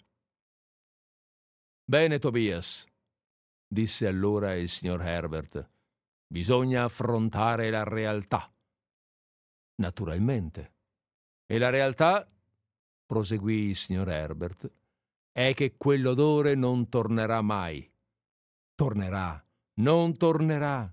[1.84, 2.86] Bene, Tobias,
[3.66, 5.70] disse allora il signor Herbert.
[6.26, 8.52] Bisogna affrontare la realtà.
[9.76, 10.74] Naturalmente.
[11.46, 12.30] E la realtà,
[13.04, 14.72] proseguì il signor Herbert,
[15.32, 17.90] è che quell'odore non tornerà mai.
[18.74, 20.92] Tornerà, non tornerà,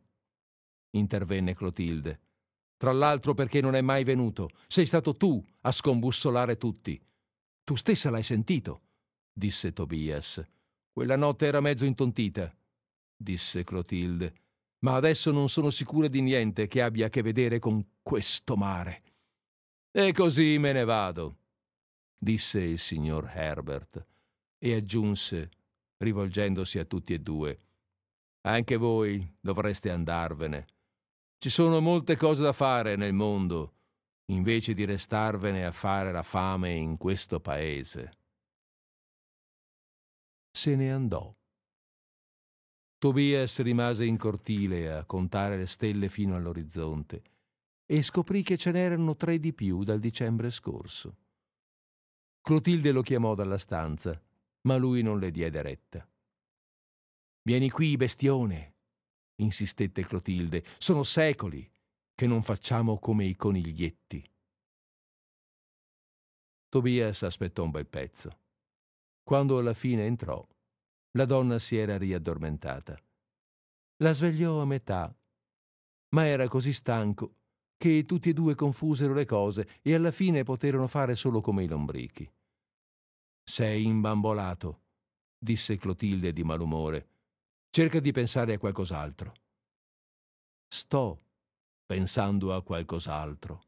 [0.92, 2.20] intervenne Clotilde.
[2.80, 4.50] Tra l'altro perché non è mai venuto.
[4.68, 7.00] Sei stato tu a scombussolare tutti.
[7.64, 8.82] Tu stessa l'hai sentito,
[9.32, 10.44] disse Tobias.
[10.92, 12.52] Quella notte era mezzo intontita,
[13.16, 14.34] disse Clotilde
[14.80, 19.04] ma adesso non sono sicura di niente che abbia a che vedere con questo mare.
[19.92, 21.38] E così me ne vado,
[22.18, 24.06] disse il signor Herbert,
[24.58, 25.50] e aggiunse,
[25.98, 27.60] rivolgendosi a tutti e due,
[28.42, 30.66] anche voi dovreste andarvene.
[31.42, 33.76] Ci sono molte cose da fare nel mondo,
[34.26, 38.12] invece di restarvene a fare la fame in questo paese.
[40.52, 41.34] Se ne andò.
[42.98, 47.24] Tobias rimase in cortile a contare le stelle fino all'orizzonte
[47.86, 51.20] e scoprì che ce n'erano tre di più dal dicembre scorso.
[52.42, 54.22] Clotilde lo chiamò dalla stanza,
[54.64, 56.06] ma lui non le diede retta.
[57.44, 58.79] Vieni qui, bestione,
[59.40, 60.64] insistette Clotilde.
[60.78, 61.70] Sono secoli
[62.16, 64.24] che non facciamo come i coniglietti.
[66.70, 68.40] Tobias aspettò un bel pezzo.
[69.24, 70.46] Quando alla fine entrò,
[71.12, 73.00] la donna si era riaddormentata.
[73.98, 75.14] La svegliò a metà,
[76.10, 77.36] ma era così stanco
[77.80, 81.68] che tutti e due confusero le cose e alla fine poterono fare solo come i
[81.68, 82.30] lombrichi.
[83.42, 84.82] Sei imbambolato,
[85.38, 87.08] disse Clotilde di malumore.
[87.72, 89.34] Cerca di pensare a qualcos'altro.
[90.68, 91.24] Sto
[91.86, 93.62] pensando a qualcos'altro.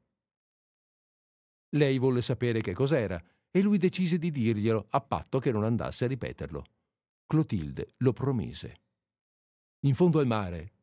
[1.75, 6.05] Lei volle sapere che cos'era e lui decise di dirglielo a patto che non andasse
[6.05, 6.65] a ripeterlo.
[7.27, 8.81] Clotilde lo promise.
[9.85, 10.73] In fondo al mare,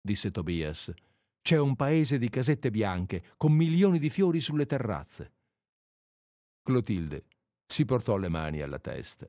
[0.00, 0.92] disse Tobias,
[1.40, 5.32] c'è un paese di casette bianche con milioni di fiori sulle terrazze.
[6.62, 7.24] Clotilde
[7.66, 9.26] si portò le mani alla testa.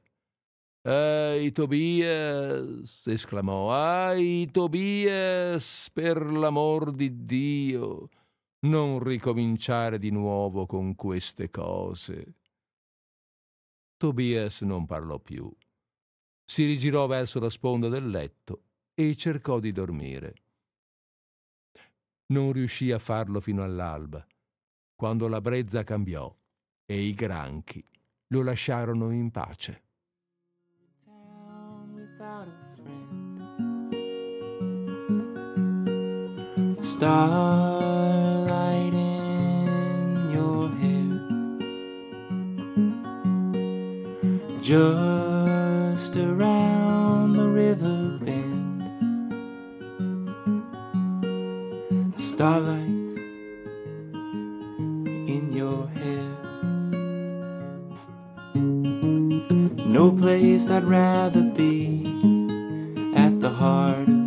[0.84, 8.10] Ai Tobias, esclamò, ai Tobias, per l'amor di Dio,
[8.62, 12.36] non ricominciare di nuovo con queste cose.
[13.98, 15.52] Tobias non parlò più
[16.52, 18.64] si rigirò verso la sponda del letto
[18.94, 20.34] e cercò di dormire.
[22.34, 24.28] Non riuscì a farlo fino all'alba,
[24.94, 26.30] quando la brezza cambiò
[26.86, 27.82] e i granchi
[28.34, 29.91] lo lasciarono in pace.
[37.02, 41.18] Starlight in your hair.
[44.62, 48.84] Just around the river bend.
[52.22, 53.12] Starlight
[55.28, 56.30] in your hair.
[59.88, 62.06] No place I'd rather be
[63.16, 64.21] at the heart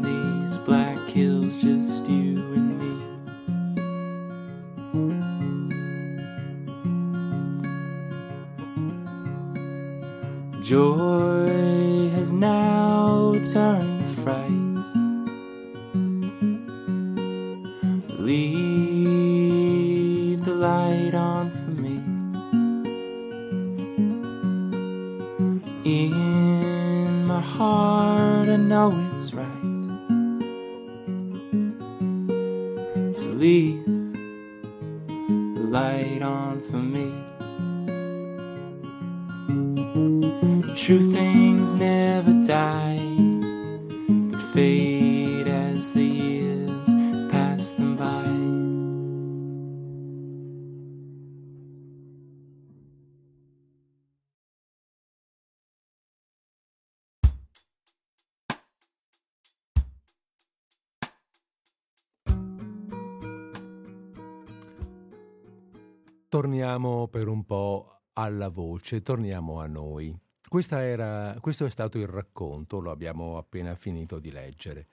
[10.74, 12.08] me.
[12.10, 14.50] has now turned to fright.
[18.18, 19.24] Leave
[20.44, 21.96] the light on for me.
[25.84, 29.43] In my heart, I know it's right
[68.44, 70.16] alla voce, torniamo a noi.
[70.70, 74.86] Era, questo è stato il racconto, lo abbiamo appena finito di leggere.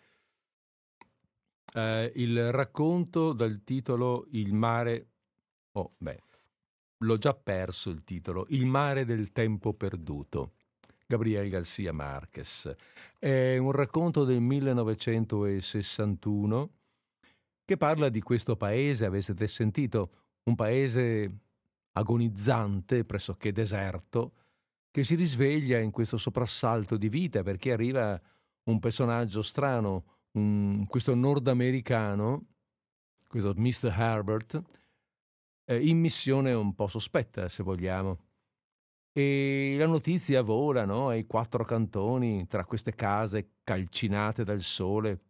[1.74, 5.10] Eh, il racconto dal titolo Il mare...
[5.74, 6.24] Oh, beh,
[6.99, 8.47] l'ho già perso il titolo.
[8.49, 10.54] Il mare del tempo perduto.
[11.06, 12.74] Gabriel Garcia Marquez.
[13.20, 16.70] È un racconto del 1961
[17.66, 20.12] che parla di questo paese, avete sentito,
[20.43, 21.51] un paese
[21.94, 24.34] agonizzante, pressoché deserto,
[24.92, 28.20] che si risveglia in questo soprassalto di vita perché arriva
[28.64, 32.46] un personaggio strano, un, questo nordamericano,
[33.28, 33.94] questo Mr.
[33.98, 34.62] Herbert,
[35.66, 38.20] eh, in missione un po' sospetta, se vogliamo.
[39.14, 45.22] E la notizia vola no, ai quattro cantoni, tra queste case calcinate dal sole,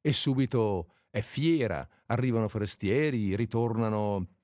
[0.00, 4.37] e subito è fiera, arrivano forestieri, ritornano,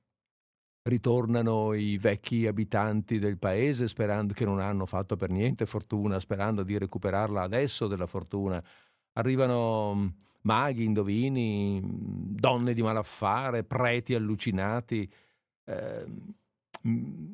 [0.84, 6.62] ritornano i vecchi abitanti del paese sperando che non hanno fatto per niente fortuna, sperando
[6.62, 8.62] di recuperarla adesso della fortuna.
[9.14, 10.06] Arrivano mm,
[10.42, 15.10] maghi, indovini, mm, donne di malaffare, preti allucinati.
[15.64, 16.04] Eh,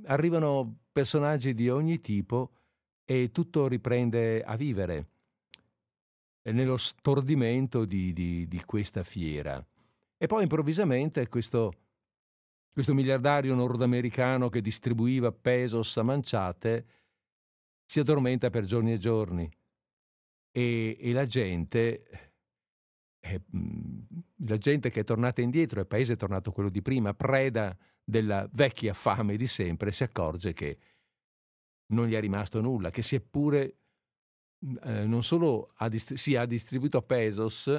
[0.05, 2.53] arrivano personaggi di ogni tipo
[3.05, 5.07] e tutto riprende a vivere
[6.42, 9.64] nello stordimento di, di, di questa fiera.
[10.16, 11.72] E poi improvvisamente questo,
[12.72, 16.86] questo miliardario nordamericano che distribuiva pesos a manciate
[17.84, 19.50] si addormenta per giorni e giorni.
[20.52, 22.30] E, e la gente
[23.20, 23.42] eh,
[24.46, 28.48] la gente che è tornata indietro, il paese è tornato quello di prima, preda della
[28.52, 30.78] vecchia fame di sempre, si accorge che
[31.92, 33.76] non gli è rimasto nulla, che si è pure
[34.84, 37.72] eh, non solo ha, dist- sì, ha distribuito pesos,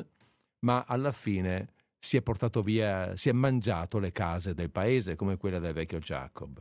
[0.60, 1.74] ma alla fine
[2.04, 6.00] si è portato via, si è mangiato le case del paese come quella del vecchio
[6.00, 6.60] Jacob.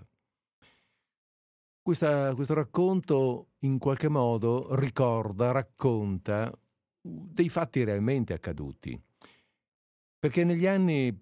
[1.81, 6.53] Questa, questo racconto in qualche modo ricorda, racconta
[7.01, 9.03] dei fatti realmente accaduti.
[10.19, 11.19] Perché negli anni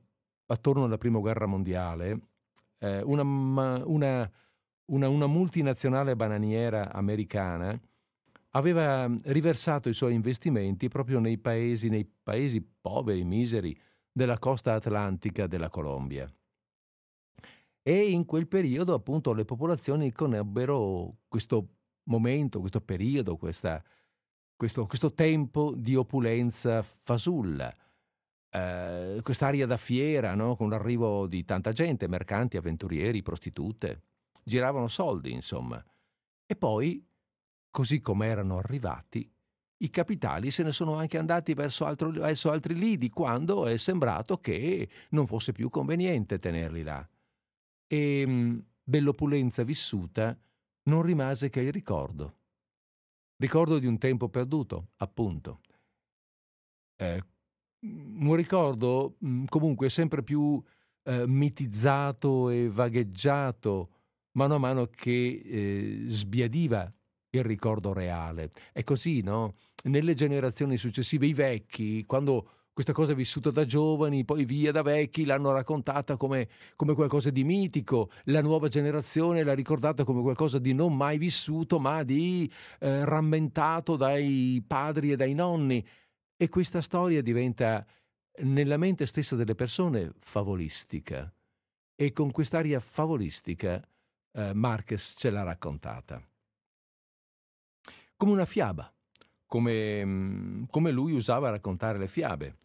[0.46, 2.20] attorno alla Prima Guerra Mondiale
[2.78, 3.80] eh, una, una,
[4.86, 7.80] una, una multinazionale bananiera americana
[8.50, 13.78] aveva riversato i suoi investimenti proprio nei paesi, nei paesi poveri, miseri
[14.18, 16.28] della costa atlantica della Colombia.
[17.80, 21.76] E in quel periodo appunto le popolazioni conebbero questo
[22.08, 23.82] momento, questo periodo, questa,
[24.56, 27.72] questo, questo, tempo di opulenza fasulla,
[28.50, 30.56] eh, quest'aria da fiera, no?
[30.56, 34.02] con l'arrivo di tanta gente, mercanti, avventurieri, prostitute,
[34.42, 35.82] giravano soldi, insomma.
[36.44, 37.06] E poi
[37.70, 39.32] così come erano arrivati,
[39.79, 44.39] i capitali se ne sono anche andati verso, altro, verso altri lidi quando è sembrato
[44.39, 47.09] che non fosse più conveniente tenerli là.
[47.87, 50.37] E ehm, dell'opulenza vissuta
[50.85, 52.37] non rimase che il ricordo.
[53.37, 55.61] Ricordo di un tempo perduto, appunto.
[56.97, 57.22] Eh,
[57.81, 59.16] un ricordo
[59.47, 60.61] comunque sempre più
[61.05, 63.91] eh, mitizzato e vagheggiato
[64.33, 66.93] mano a mano che eh, sbiadiva
[67.31, 68.51] il ricordo reale.
[68.72, 69.55] È così, no?
[69.85, 74.83] Nelle generazioni successive, i vecchi, quando questa cosa è vissuta da giovani, poi via da
[74.83, 80.59] vecchi, l'hanno raccontata come, come, qualcosa di mitico, la nuova generazione l'ha ricordata come qualcosa
[80.59, 85.85] di non mai vissuto, ma di eh, rammentato dai padri e dai nonni.
[86.37, 87.84] E questa storia diventa
[88.42, 91.33] nella mente stessa delle persone favolistica.
[91.96, 93.83] E con quest'aria favolistica
[94.34, 96.25] eh, Marquez ce l'ha raccontata
[98.18, 98.92] come una fiaba,
[99.46, 102.58] come, mm, come lui usava a raccontare le fiabe.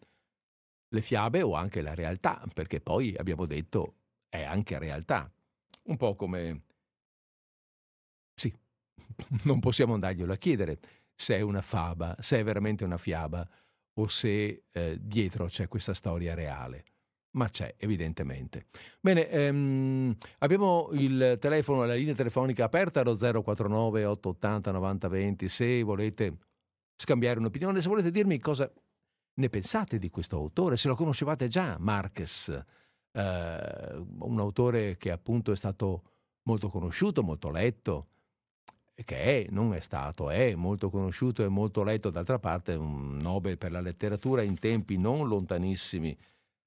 [0.88, 3.94] Le fiabe o anche la realtà, perché poi abbiamo detto
[4.28, 5.32] è anche realtà.
[5.84, 6.62] Un po' come...
[8.34, 8.52] Sì,
[9.44, 10.80] non possiamo andarglielo a chiedere
[11.14, 13.48] se è una faba, se è veramente una fiaba
[13.96, 16.84] o se eh, dietro c'è questa storia reale
[17.34, 18.66] ma c'è evidentemente.
[19.00, 26.36] Bene, ehm, abbiamo il telefono, la linea telefonica aperta allo 049 880 9020 se volete
[26.96, 28.70] scambiare un'opinione, se volete dirmi cosa
[29.36, 32.48] ne pensate di questo autore, se lo conoscevate già, Marquez,
[33.12, 36.02] eh, un autore che appunto è stato
[36.42, 38.08] molto conosciuto, molto letto,
[38.94, 43.58] che è, non è stato, è molto conosciuto e molto letto, d'altra parte un Nobel
[43.58, 46.16] per la letteratura in tempi non lontanissimi.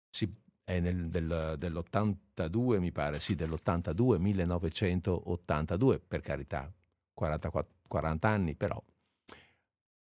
[0.09, 0.29] Si
[0.67, 6.69] è nel, del, dell'82, mi pare, sì, dell'82, 1982, per carità,
[7.13, 8.83] 44, 40 anni, però,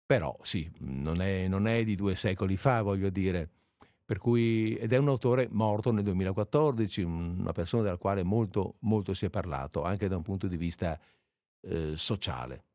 [0.06, 3.49] però sì, non è, non è di due secoli fa, voglio dire.
[4.19, 9.26] Cui, ed è un autore morto nel 2014, una persona della quale molto, molto si
[9.26, 10.99] è parlato, anche da un punto di vista
[11.61, 12.65] eh, sociale.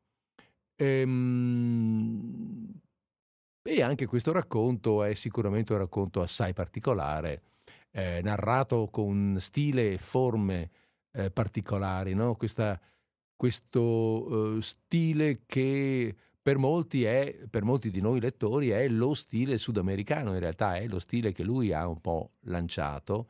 [0.77, 2.71] Ehm,
[3.61, 7.56] e anche questo racconto è sicuramente un racconto assai particolare,
[7.91, 10.69] eh, narrato con stile e forme
[11.11, 12.35] eh, particolari, no?
[12.35, 12.79] Questa,
[13.35, 19.57] questo eh, stile che per molti, è, per molti di noi lettori è lo stile
[19.57, 23.27] sudamericano, in realtà è lo stile che lui ha un po' lanciato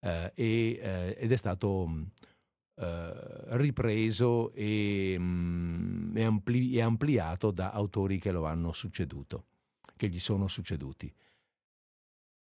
[0.00, 2.02] eh, e, eh, ed è stato mm,
[2.76, 9.46] eh, ripreso e, mh, mm, e, ampli, e ampliato da autori che lo hanno succeduto
[10.02, 11.12] che gli sono succeduti.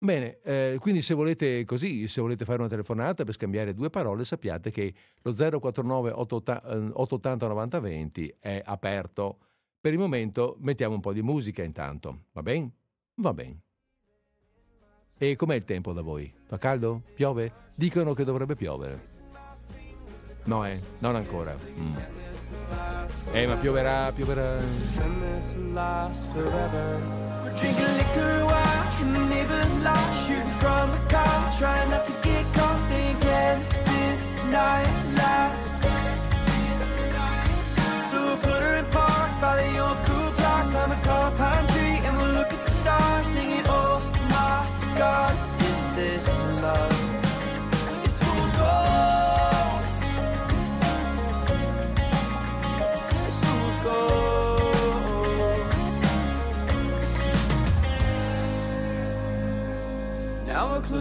[0.05, 4.23] Bene, eh, quindi se volete così, se volete fare una telefonata per scambiare due parole,
[4.23, 9.39] sappiate che lo 049 880 90 20 è aperto.
[9.81, 12.69] Per il momento mettiamo un po' di musica intanto, va bene?
[13.15, 13.61] Va bene.
[15.17, 16.31] E com'è il tempo da voi?
[16.43, 17.01] Fa caldo?
[17.15, 17.51] Piove?
[17.73, 19.13] Dicono che dovrebbe piovere.
[20.43, 21.57] No, eh, non ancora.
[21.79, 21.95] Mm.
[23.31, 24.59] Eh, ma pioverà, pioverà.
[29.85, 33.55] Lot Shooting from the car, trying not to get caught Saying can
[33.91, 34.21] this
[34.57, 35.65] night last
[38.11, 41.64] So we'll put her in park by the old cool clock Climb a tall pine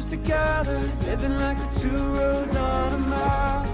[0.05, 3.69] close together, living like the two roads on a map.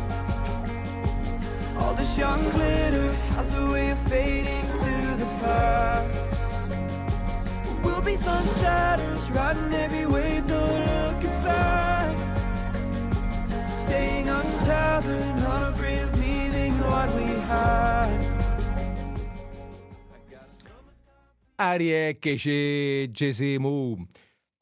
[1.79, 6.09] All this young glitter has a way of fading to the past.
[7.83, 12.17] We'll be sunsetters, riding every wave, no looking back.
[13.85, 18.11] Staying untethered, not afraid of leaving what we had.
[21.57, 24.09] Arie c'è Gesemu.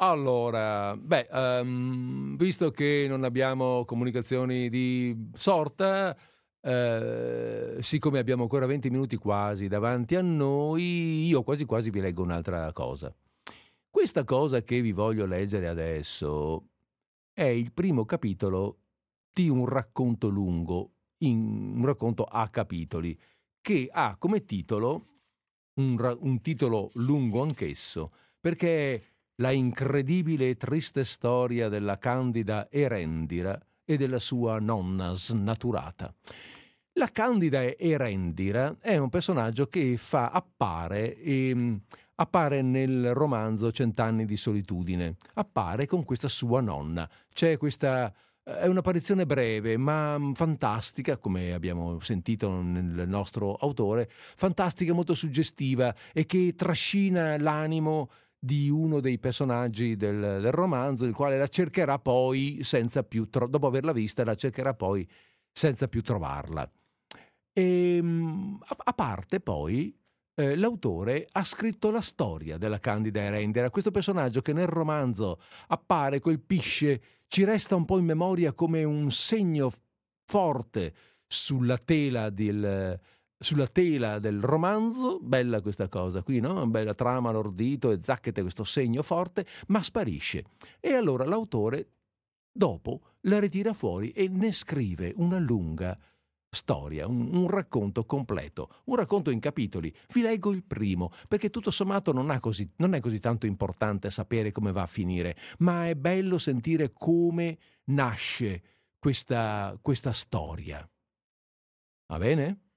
[0.00, 6.16] Allora, beh, um, visto che non abbiamo comunicazioni di sorta,
[6.60, 12.22] eh, siccome abbiamo ancora 20 minuti quasi davanti a noi, io quasi quasi vi leggo
[12.22, 13.12] un'altra cosa.
[13.90, 16.68] Questa cosa che vi voglio leggere adesso
[17.32, 18.82] è il primo capitolo
[19.32, 20.92] di un racconto lungo,
[21.24, 23.18] in, un racconto a capitoli,
[23.60, 25.06] che ha come titolo,
[25.80, 33.97] un, un titolo lungo anch'esso, perché la incredibile e triste storia della candida Erendira e
[33.97, 36.12] della sua nonna snaturata.
[36.94, 41.81] La candida Erendira è un personaggio che fa appare, ehm,
[42.16, 47.09] appare nel romanzo Cent'anni di solitudine, appare con questa sua nonna.
[47.32, 48.12] C'è questa
[48.43, 56.24] è un'apparizione breve ma fantastica, come abbiamo sentito nel nostro autore, fantastica, molto suggestiva e
[56.24, 58.09] che trascina l'animo
[58.39, 63.48] di uno dei personaggi del, del, romanzo, il quale la cercherà poi senza più, tro-
[63.48, 65.09] dopo averla vista, la cercherà poi
[65.51, 66.70] senza più trovarla.
[67.52, 69.97] E, ehm, a, parte poi,
[70.35, 76.20] eh, l'autore ha scritto la storia della Candida Erendera, questo personaggio che nel romanzo appare,
[76.20, 79.70] colpisce, ci resta un po' in memoria come un segno
[80.24, 80.94] forte
[81.27, 82.98] sulla tela del,
[83.39, 86.66] sulla tela del romanzo, bella questa cosa qui, no?
[86.66, 90.44] Bella trama, l'ordito e zacchete questo segno forte, ma sparisce.
[90.81, 91.89] E allora l'autore,
[92.51, 95.97] dopo, la ritira fuori e ne scrive una lunga
[96.51, 99.94] storia, un, un, racconto completo, un racconto in capitoli.
[100.12, 104.51] Vi leggo il primo, perché tutto sommato non, così, non è così tanto importante sapere
[104.51, 108.62] come va a finire, ma è bello sentire come nasce
[108.98, 110.89] questa, questa storia.
[112.06, 112.68] Va bene?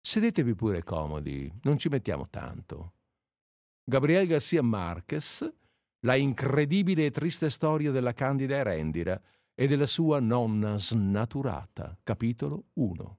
[0.00, 2.94] Sedetevi pure comodi, non ci mettiamo tanto.
[3.84, 5.50] Gabriel Garcia Marquez,
[6.00, 9.20] la incredibile e triste storia della Candida Erendira
[9.54, 13.18] e della sua nonna snaturata, capitolo 1.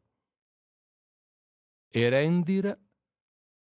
[1.92, 2.78] Erendira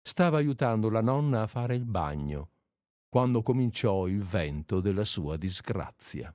[0.03, 2.51] stava aiutando la nonna a fare il bagno
[3.09, 6.35] quando cominciò il vento della sua disgrazia.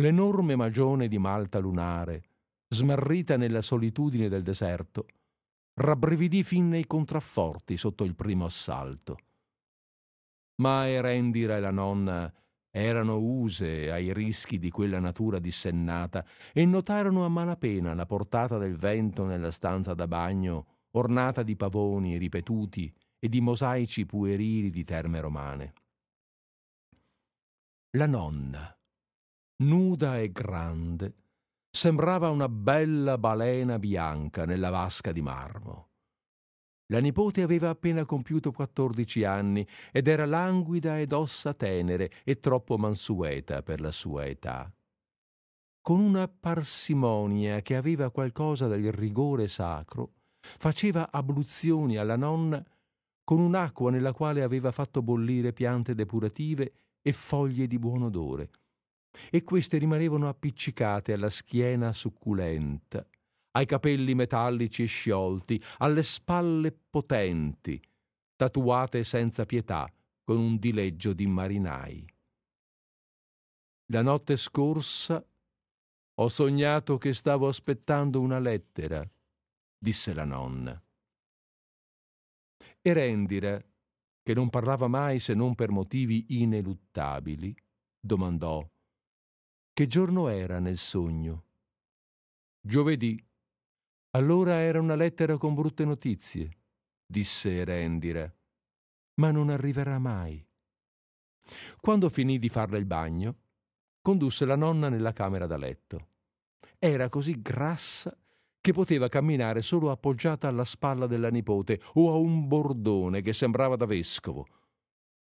[0.00, 2.29] L'enorme magione di malta lunare
[2.72, 5.06] smarrita nella solitudine del deserto,
[5.74, 9.18] rabbrividì fin nei contrafforti sotto il primo assalto.
[10.62, 12.32] Ma Erendira e la nonna
[12.72, 18.76] erano use ai rischi di quella natura dissennata e notarono a malapena la portata del
[18.76, 25.20] vento nella stanza da bagno, ornata di pavoni ripetuti e di mosaici puerili di terme
[25.20, 25.72] romane.
[27.96, 28.72] La nonna,
[29.64, 31.14] nuda e grande,
[31.70, 35.88] sembrava una bella balena bianca nella vasca di marmo.
[36.90, 42.76] La nipote aveva appena compiuto quattordici anni ed era languida ed ossa tenere e troppo
[42.76, 44.72] mansueta per la sua età.
[45.80, 52.64] Con una parsimonia che aveva qualcosa del rigore sacro, faceva abluzioni alla nonna
[53.22, 58.50] con un'acqua nella quale aveva fatto bollire piante depurative e foglie di buon odore,
[59.30, 63.06] e queste rimanevano appiccicate alla schiena succulenta,
[63.52, 67.80] ai capelli metallici e sciolti, alle spalle potenti,
[68.36, 69.92] tatuate senza pietà
[70.22, 72.06] con un dileggio di marinai.
[73.92, 75.24] La notte scorsa
[76.14, 79.08] ho sognato che stavo aspettando una lettera,
[79.76, 80.80] disse la nonna.
[82.82, 83.60] E Rendira,
[84.22, 87.54] che non parlava mai se non per motivi ineluttabili,
[87.98, 88.66] domandò
[89.72, 91.44] che giorno era nel sogno.
[92.60, 93.22] Giovedì.
[94.10, 96.50] Allora era una lettera con brutte notizie,
[97.06, 98.30] disse Rendira,
[99.14, 100.44] ma non arriverà mai.
[101.80, 103.36] Quando finì di farle il bagno,
[104.02, 106.08] condusse la nonna nella camera da letto.
[106.78, 108.16] Era così grassa
[108.60, 113.76] che poteva camminare solo appoggiata alla spalla della nipote o a un bordone che sembrava
[113.76, 114.46] da vescovo.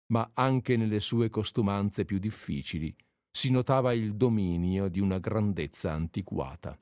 [0.08, 2.94] Ma anche nelle sue costumanze più difficili
[3.32, 6.78] si notava il dominio di una grandezza antiquata.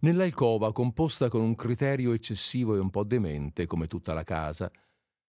[0.00, 4.70] Nell'alcova, composta con un criterio eccessivo e un po' demente, come tutta la casa,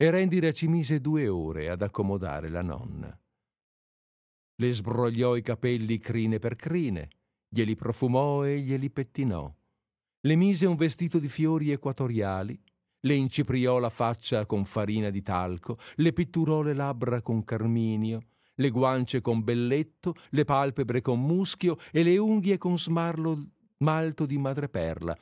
[0.01, 3.15] Erendira ci mise due ore ad accomodare la nonna.
[4.55, 7.09] Le sbrogliò i capelli crine per crine,
[7.47, 9.53] glieli profumò e glieli pettinò.
[10.21, 12.59] Le mise un vestito di fiori equatoriali,
[13.01, 18.21] le incipriò la faccia con farina di talco, le pitturò le labbra con carminio,
[18.55, 23.47] le guance con belletto, le palpebre con muschio e le unghie con smarlo
[23.77, 25.17] malto di madreperla.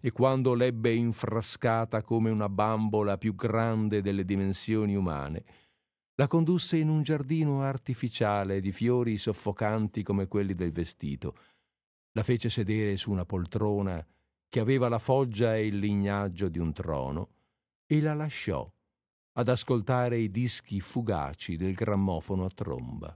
[0.00, 5.44] E quando l'ebbe infrascata come una bambola più grande delle dimensioni umane,
[6.16, 11.36] la condusse in un giardino artificiale di fiori soffocanti come quelli del vestito.
[12.12, 14.06] La fece sedere su una poltrona
[14.48, 17.30] che aveva la foggia e il lignaggio di un trono
[17.86, 18.70] e la lasciò
[19.36, 23.12] ad ascoltare i dischi fugaci del grammofono a tromba.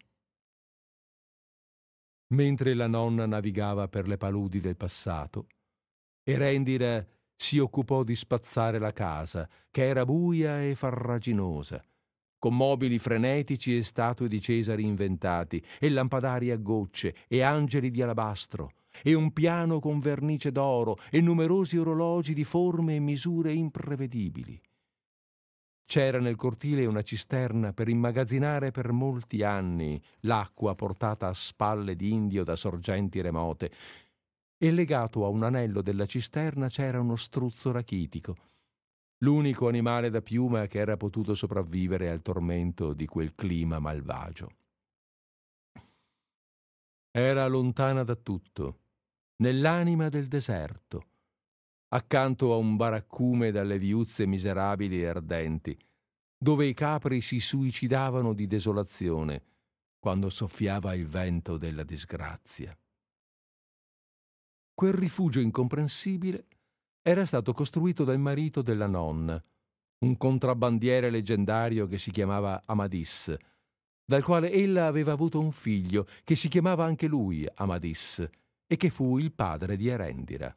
[2.34, 5.46] Mentre la nonna navigava per le paludi del passato,
[6.22, 11.82] Erendira si occupò di spazzare la casa, che era buia e farraginosa,
[12.38, 18.02] con mobili frenetici e statue di Cesari inventati, e lampadari a gocce, e angeli di
[18.02, 18.72] alabastro,
[19.02, 24.60] e un piano con vernice d'oro, e numerosi orologi di forme e misure imprevedibili.
[25.88, 32.44] C'era nel cortile una cisterna per immagazzinare per molti anni l'acqua portata a spalle d'indio
[32.44, 33.72] da sorgenti remote,
[34.58, 38.36] e legato a un anello della cisterna c'era uno struzzo rachitico,
[39.20, 44.50] l'unico animale da piuma che era potuto sopravvivere al tormento di quel clima malvagio.
[47.10, 48.80] Era lontana da tutto,
[49.36, 51.06] nell'anima del deserto,
[51.88, 55.76] accanto a un baraccume dalle viuzze miserabili e ardenti,
[56.36, 59.42] dove i capri si suicidavano di desolazione
[59.98, 62.76] quando soffiava il vento della disgrazia.
[64.74, 66.46] Quel rifugio incomprensibile
[67.02, 69.42] era stato costruito dal marito della nonna,
[70.04, 73.34] un contrabbandiere leggendario che si chiamava Amadis,
[74.04, 78.26] dal quale ella aveva avuto un figlio che si chiamava anche lui Amadis
[78.66, 80.54] e che fu il padre di Erendira.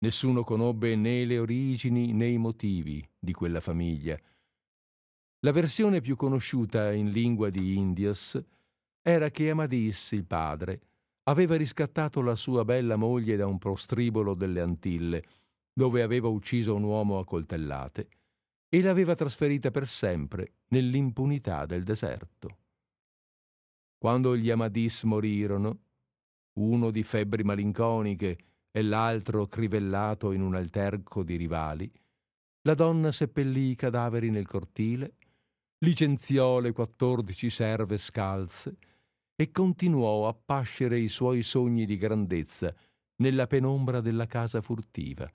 [0.00, 4.16] Nessuno conobbe né le origini né i motivi di quella famiglia.
[5.40, 8.40] La versione più conosciuta in lingua di Indios
[9.02, 10.80] era che Amadis, il padre,
[11.24, 15.22] aveva riscattato la sua bella moglie da un prostribolo delle Antille,
[15.72, 18.08] dove aveva ucciso un uomo a coltellate,
[18.68, 22.58] e l'aveva trasferita per sempre nell'impunità del deserto.
[23.96, 25.78] Quando gli Amadis morirono,
[26.58, 28.38] uno di febbri malinconiche
[28.70, 31.90] e l'altro crivellato in un alterco di rivali,
[32.62, 35.16] la donna seppellì i cadaveri nel cortile,
[35.78, 38.76] licenziò le quattordici serve scalze
[39.34, 42.74] e continuò a pascere i suoi sogni di grandezza
[43.22, 45.30] nella penombra della casa furtiva,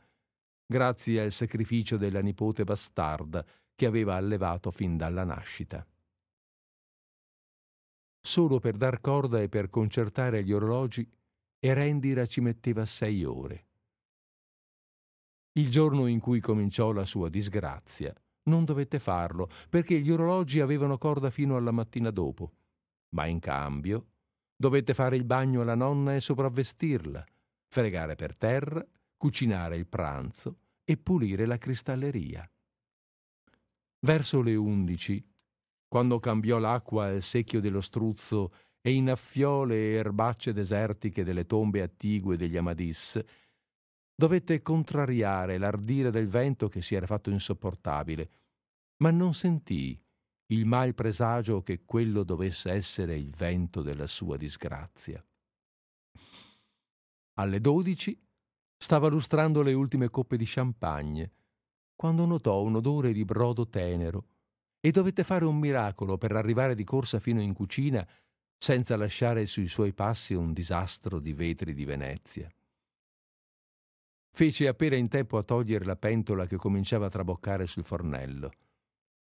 [0.66, 5.86] grazie al sacrificio della nipote bastarda che aveva allevato fin dalla nascita.
[8.26, 11.10] Solo per dar corda e per concertare gli orologi
[11.64, 13.68] e Rendira ci metteva sei ore.
[15.54, 18.14] Il giorno in cui cominciò la sua disgrazia,
[18.50, 22.52] non dovette farlo, perché gli orologi avevano corda fino alla mattina dopo,
[23.16, 24.08] ma in cambio
[24.58, 27.24] dovette fare il bagno alla nonna e sopravvestirla,
[27.70, 28.86] fregare per terra,
[29.16, 32.46] cucinare il pranzo e pulire la cristalleria.
[34.00, 35.26] Verso le undici,
[35.88, 38.52] quando cambiò l'acqua al secchio dello struzzo
[38.86, 43.18] e innaffiò le erbacce desertiche delle tombe attigue degli Amadis,
[44.14, 48.30] dovette contrariare l'ardire del vento che si era fatto insopportabile,
[48.98, 49.98] ma non sentì
[50.48, 55.26] il mal presagio che quello dovesse essere il vento della sua disgrazia.
[57.36, 58.22] Alle dodici
[58.78, 61.32] stava lustrando le ultime coppe di champagne
[61.96, 64.28] quando notò un odore di brodo tenero
[64.82, 68.06] e dovette fare un miracolo per arrivare di corsa fino in cucina
[68.64, 72.50] senza lasciare sui suoi passi un disastro di vetri di Venezia.
[74.32, 78.52] Fece appena in tempo a togliere la pentola che cominciava a traboccare sul fornello.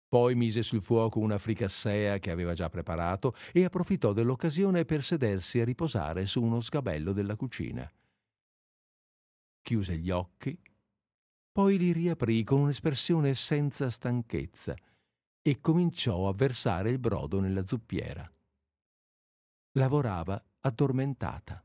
[0.07, 5.59] Poi mise sul fuoco una fricassea che aveva già preparato e approfittò dell'occasione per sedersi
[5.59, 7.91] a riposare su uno sgabello della cucina.
[9.63, 10.55] Chiuse gli occhi,
[11.51, 14.77] poi li riaprì con un'espressione senza stanchezza
[15.41, 18.31] e cominciò a versare il brodo nella zuppiera.
[19.77, 21.61] Lavorava addormentata.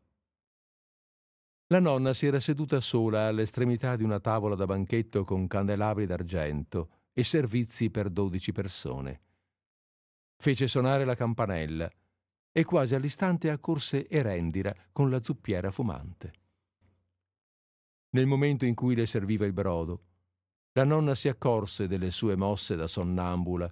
[1.67, 6.89] La nonna si era seduta sola all'estremità di una tavola da banchetto con candelabri d'argento
[7.13, 9.21] e servizi per dodici persone.
[10.37, 11.87] Fece suonare la campanella
[12.51, 16.33] e quasi all'istante accorse Erendira con la zuppiera fumante.
[18.09, 20.05] Nel momento in cui le serviva il brodo,
[20.71, 23.71] la nonna si accorse delle sue mosse da sonnambula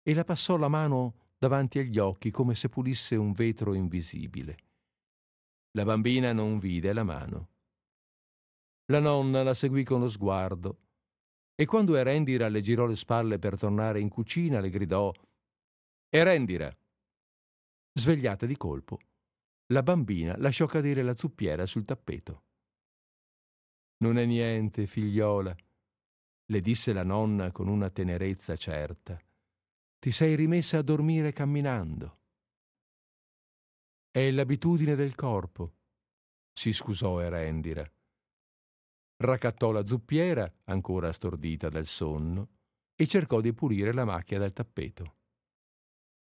[0.00, 4.56] e la passò la mano davanti agli occhi come se pulisse un vetro invisibile.
[5.72, 7.48] La bambina non vide la mano.
[8.86, 10.78] La nonna la seguì con lo sguardo
[11.54, 15.12] e quando Erendira le girò le spalle per tornare in cucina le gridò
[16.08, 16.74] Erendira!
[17.92, 18.98] Svegliata di colpo,
[19.66, 22.44] la bambina lasciò cadere la zuppiera sul tappeto.
[23.98, 25.54] Non è niente, figliola,
[26.46, 29.20] le disse la nonna con una tenerezza certa.
[30.04, 32.18] Ti sei rimessa a dormire camminando.
[34.10, 35.76] È l'abitudine del corpo,
[36.52, 37.90] si scusò Erendira.
[39.16, 42.50] Raccattò la zuppiera, ancora stordita dal sonno,
[42.94, 45.16] e cercò di pulire la macchia dal tappeto.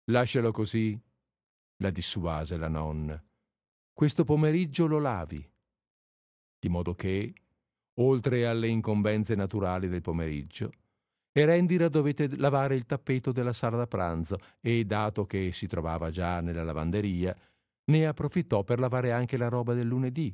[0.05, 0.99] Lascialo così,
[1.83, 3.23] la dissuase la nonna.
[3.93, 5.47] Questo pomeriggio lo lavi,
[6.57, 7.35] di modo che,
[7.99, 10.71] oltre alle incombenze naturali del pomeriggio,
[11.39, 16.41] Erendira dovette lavare il tappeto della sala da pranzo e, dato che si trovava già
[16.41, 17.35] nella lavanderia,
[17.85, 20.33] ne approfittò per lavare anche la roba del lunedì,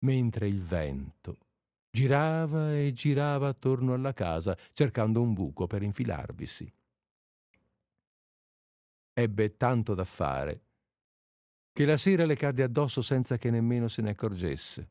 [0.00, 1.38] mentre il vento
[1.90, 6.72] girava e girava attorno alla casa cercando un buco per infilarvisi.
[9.12, 10.62] Ebbe tanto da fare
[11.72, 14.90] che la sera le cadde addosso senza che nemmeno se ne accorgesse.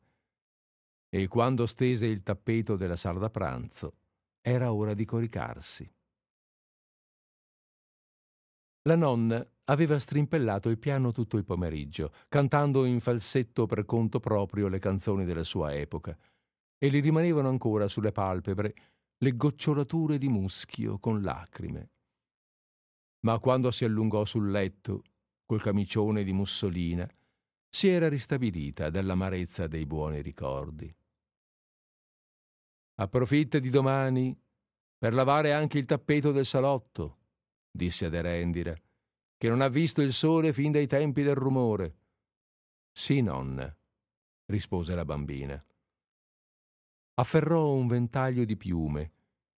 [1.10, 3.94] E quando stese il tappeto della sala da pranzo,
[4.40, 5.90] era ora di coricarsi.
[8.82, 14.68] La nonna aveva strimpellato il piano tutto il pomeriggio, cantando in falsetto per conto proprio
[14.68, 16.16] le canzoni della sua epoca,
[16.78, 18.74] e gli rimanevano ancora sulle palpebre
[19.18, 21.90] le gocciolature di muschio con lacrime.
[23.26, 25.02] Ma quando si allungò sul letto,
[25.44, 27.06] col camicione di mussolina,
[27.68, 30.94] si era ristabilita dall'amarezza dei buoni ricordi.
[33.00, 34.36] Approfitta di domani
[34.98, 37.18] per lavare anche il tappeto del salotto,
[37.70, 38.74] disse ad Erendira,
[39.36, 41.96] che non ha visto il sole fin dai tempi del rumore.
[42.90, 43.72] Sì, nonna,
[44.46, 45.64] rispose la bambina.
[47.14, 49.12] Afferrò un ventaglio di piume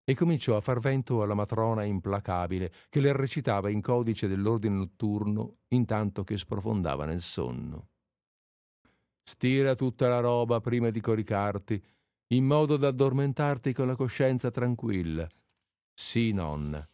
[0.03, 5.59] e cominciò a far vento alla matrona implacabile che le recitava in codice dell'ordine notturno
[5.69, 7.87] intanto che sprofondava nel sonno.
[9.23, 11.81] Stira tutta la roba prima di coricarti,
[12.31, 15.27] in modo da addormentarti con la coscienza tranquilla.
[15.93, 16.87] Sì, nonna.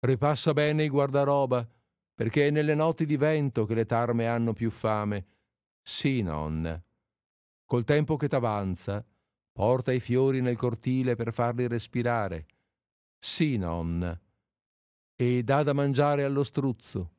[0.00, 1.66] Ripassa bene il guardaroba,
[2.14, 5.26] perché è nelle notti di vento che le tarme hanno più fame.
[5.80, 6.82] Sì, nonna.
[7.64, 9.04] Col tempo che t'avanza,
[9.52, 12.46] porta i fiori nel cortile per farli respirare.
[13.16, 14.18] Sì, nonna.
[15.14, 17.12] E dà da mangiare allo struzzo.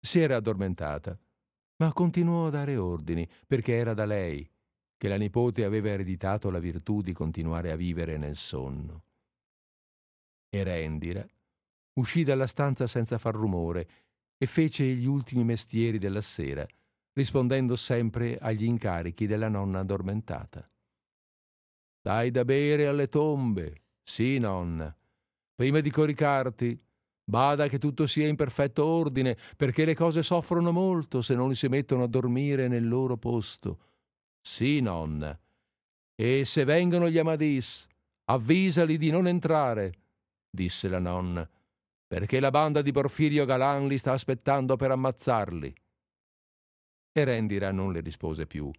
[0.00, 1.16] Si era addormentata,
[1.76, 4.46] ma continuò a dare ordini, perché era da lei
[4.96, 9.04] che la nipote aveva ereditato la virtù di continuare a vivere nel sonno.
[10.48, 11.26] Erendira
[11.94, 13.88] uscì dalla stanza senza far rumore
[14.36, 16.66] e fece gli ultimi mestieri della sera,
[17.12, 20.68] rispondendo sempre agli incarichi della nonna addormentata.
[22.00, 24.94] Dai da bere alle tombe, sì, nonna.
[25.54, 26.78] Prima di coricarti,
[27.24, 31.68] bada che tutto sia in perfetto ordine, perché le cose soffrono molto se non si
[31.68, 33.78] mettono a dormire nel loro posto.
[34.44, 35.38] Sì, nonna.
[36.14, 37.86] E se vengono gli Amadis,
[38.24, 39.92] avvisali di non entrare,
[40.50, 41.48] disse la nonna
[42.14, 45.74] perché la banda di Porfirio Galan li sta aspettando per ammazzarli.
[47.10, 48.70] Erendira non le rispose più,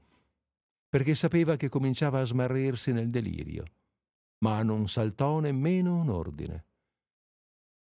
[0.88, 3.66] perché sapeva che cominciava a smarrirsi nel delirio,
[4.46, 6.66] ma non saltò nemmeno un ordine.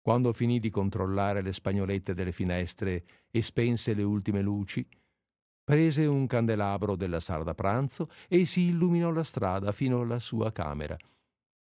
[0.01, 4.89] Quando finì di controllare le spagnolette delle finestre e spense le ultime luci,
[5.65, 10.53] prese un candelabro della sala da pranzo e si illuminò la strada fino alla sua
[10.53, 10.97] camera,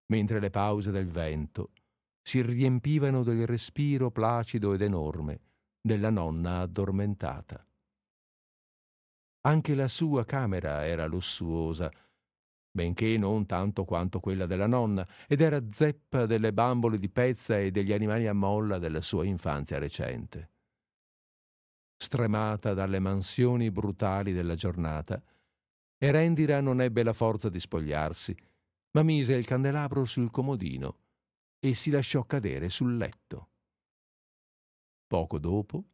[0.07, 1.73] mentre le pause del vento
[2.23, 5.41] si riempivano del respiro placido ed enorme
[5.81, 7.65] della nonna addormentata.
[9.43, 11.91] Anche la sua camera era lussuosa,
[12.71, 17.71] benché non tanto quanto quella della nonna, ed era zeppa delle bambole di pezza e
[17.71, 20.51] degli animali a molla della sua infanzia recente.
[22.03, 25.23] Stremata dalle mansioni brutali della giornata,
[25.99, 28.35] Erendira non ebbe la forza di spogliarsi,
[28.93, 30.97] ma mise il candelabro sul comodino
[31.59, 33.49] e si lasciò cadere sul letto.
[35.07, 35.85] Poco dopo,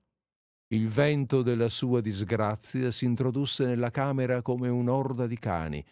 [0.68, 5.84] il vento della sua disgrazia si introdusse nella camera come un'orda di cani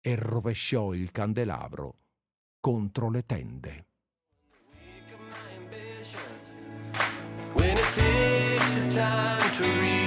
[0.00, 1.98] e rovesciò il candelabro
[2.60, 3.87] contro le tende.
[9.58, 9.97] To realize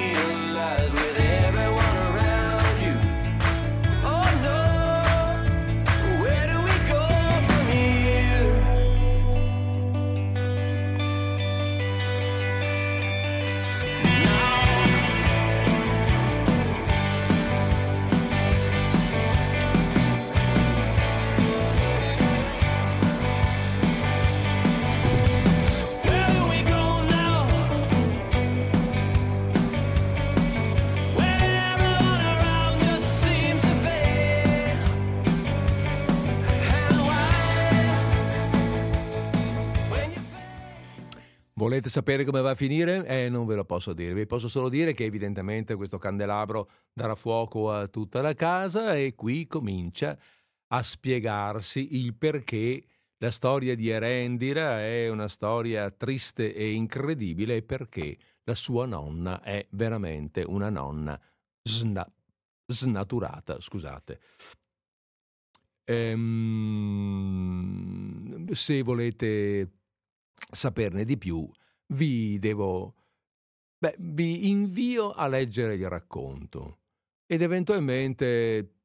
[41.61, 43.05] Volete sapere come va a finire?
[43.05, 44.15] Eh, non ve lo posso dire.
[44.15, 49.13] Vi posso solo dire che evidentemente questo candelabro darà fuoco a tutta la casa e
[49.13, 50.17] qui comincia
[50.69, 52.83] a spiegarsi il perché
[53.17, 59.43] la storia di Erendira è una storia triste e incredibile e perché la sua nonna
[59.43, 61.21] è veramente una nonna
[61.61, 62.11] sna-
[62.65, 64.19] snaturata, scusate.
[65.83, 67.21] Ehm,
[68.51, 69.80] se volete
[70.49, 71.49] saperne di più,
[71.87, 72.95] vi devo...
[73.77, 76.79] Beh, vi invio a leggere il racconto
[77.25, 78.75] ed eventualmente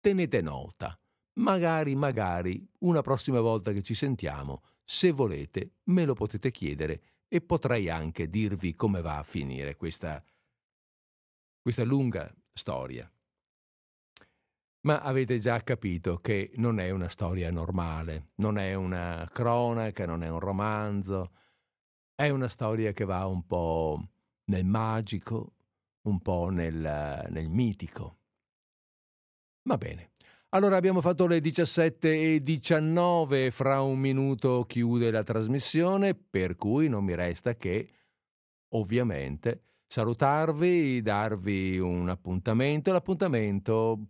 [0.00, 0.98] tenete nota.
[1.38, 7.40] Magari, magari, una prossima volta che ci sentiamo, se volete, me lo potete chiedere e
[7.40, 10.24] potrei anche dirvi come va a finire questa,
[11.60, 13.10] questa lunga storia.
[14.80, 20.22] Ma avete già capito che non è una storia normale, non è una cronaca, non
[20.22, 21.32] è un romanzo,
[22.14, 24.00] è una storia che va un po'
[24.44, 25.54] nel magico,
[26.02, 28.16] un po' nel, nel mitico.
[29.62, 30.10] Va bene.
[30.50, 36.88] Allora abbiamo fatto le 17 e 19, fra un minuto chiude la trasmissione, per cui
[36.88, 37.90] non mi resta che,
[38.70, 42.92] ovviamente, salutarvi, darvi un appuntamento.
[42.92, 44.06] L'appuntamento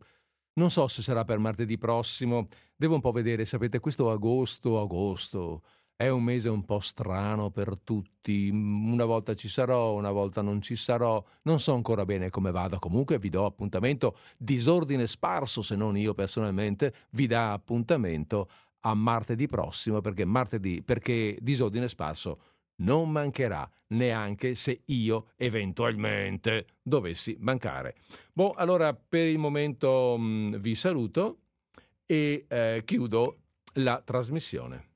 [0.58, 5.62] non so se sarà per martedì prossimo, devo un po' vedere, sapete, questo agosto, agosto
[5.96, 10.62] è un mese un po' strano per tutti, una volta ci sarò, una volta non
[10.62, 15.74] ci sarò, non so ancora bene come vada, comunque vi do appuntamento, disordine sparso se
[15.74, 18.48] non io personalmente, vi dà appuntamento
[18.82, 22.38] a martedì prossimo perché martedì, perché disordine sparso
[22.78, 27.96] non mancherà neanche se io eventualmente dovessi mancare.
[28.32, 31.38] Boh, allora per il momento mh, vi saluto
[32.04, 33.38] e eh, chiudo
[33.74, 34.87] la trasmissione.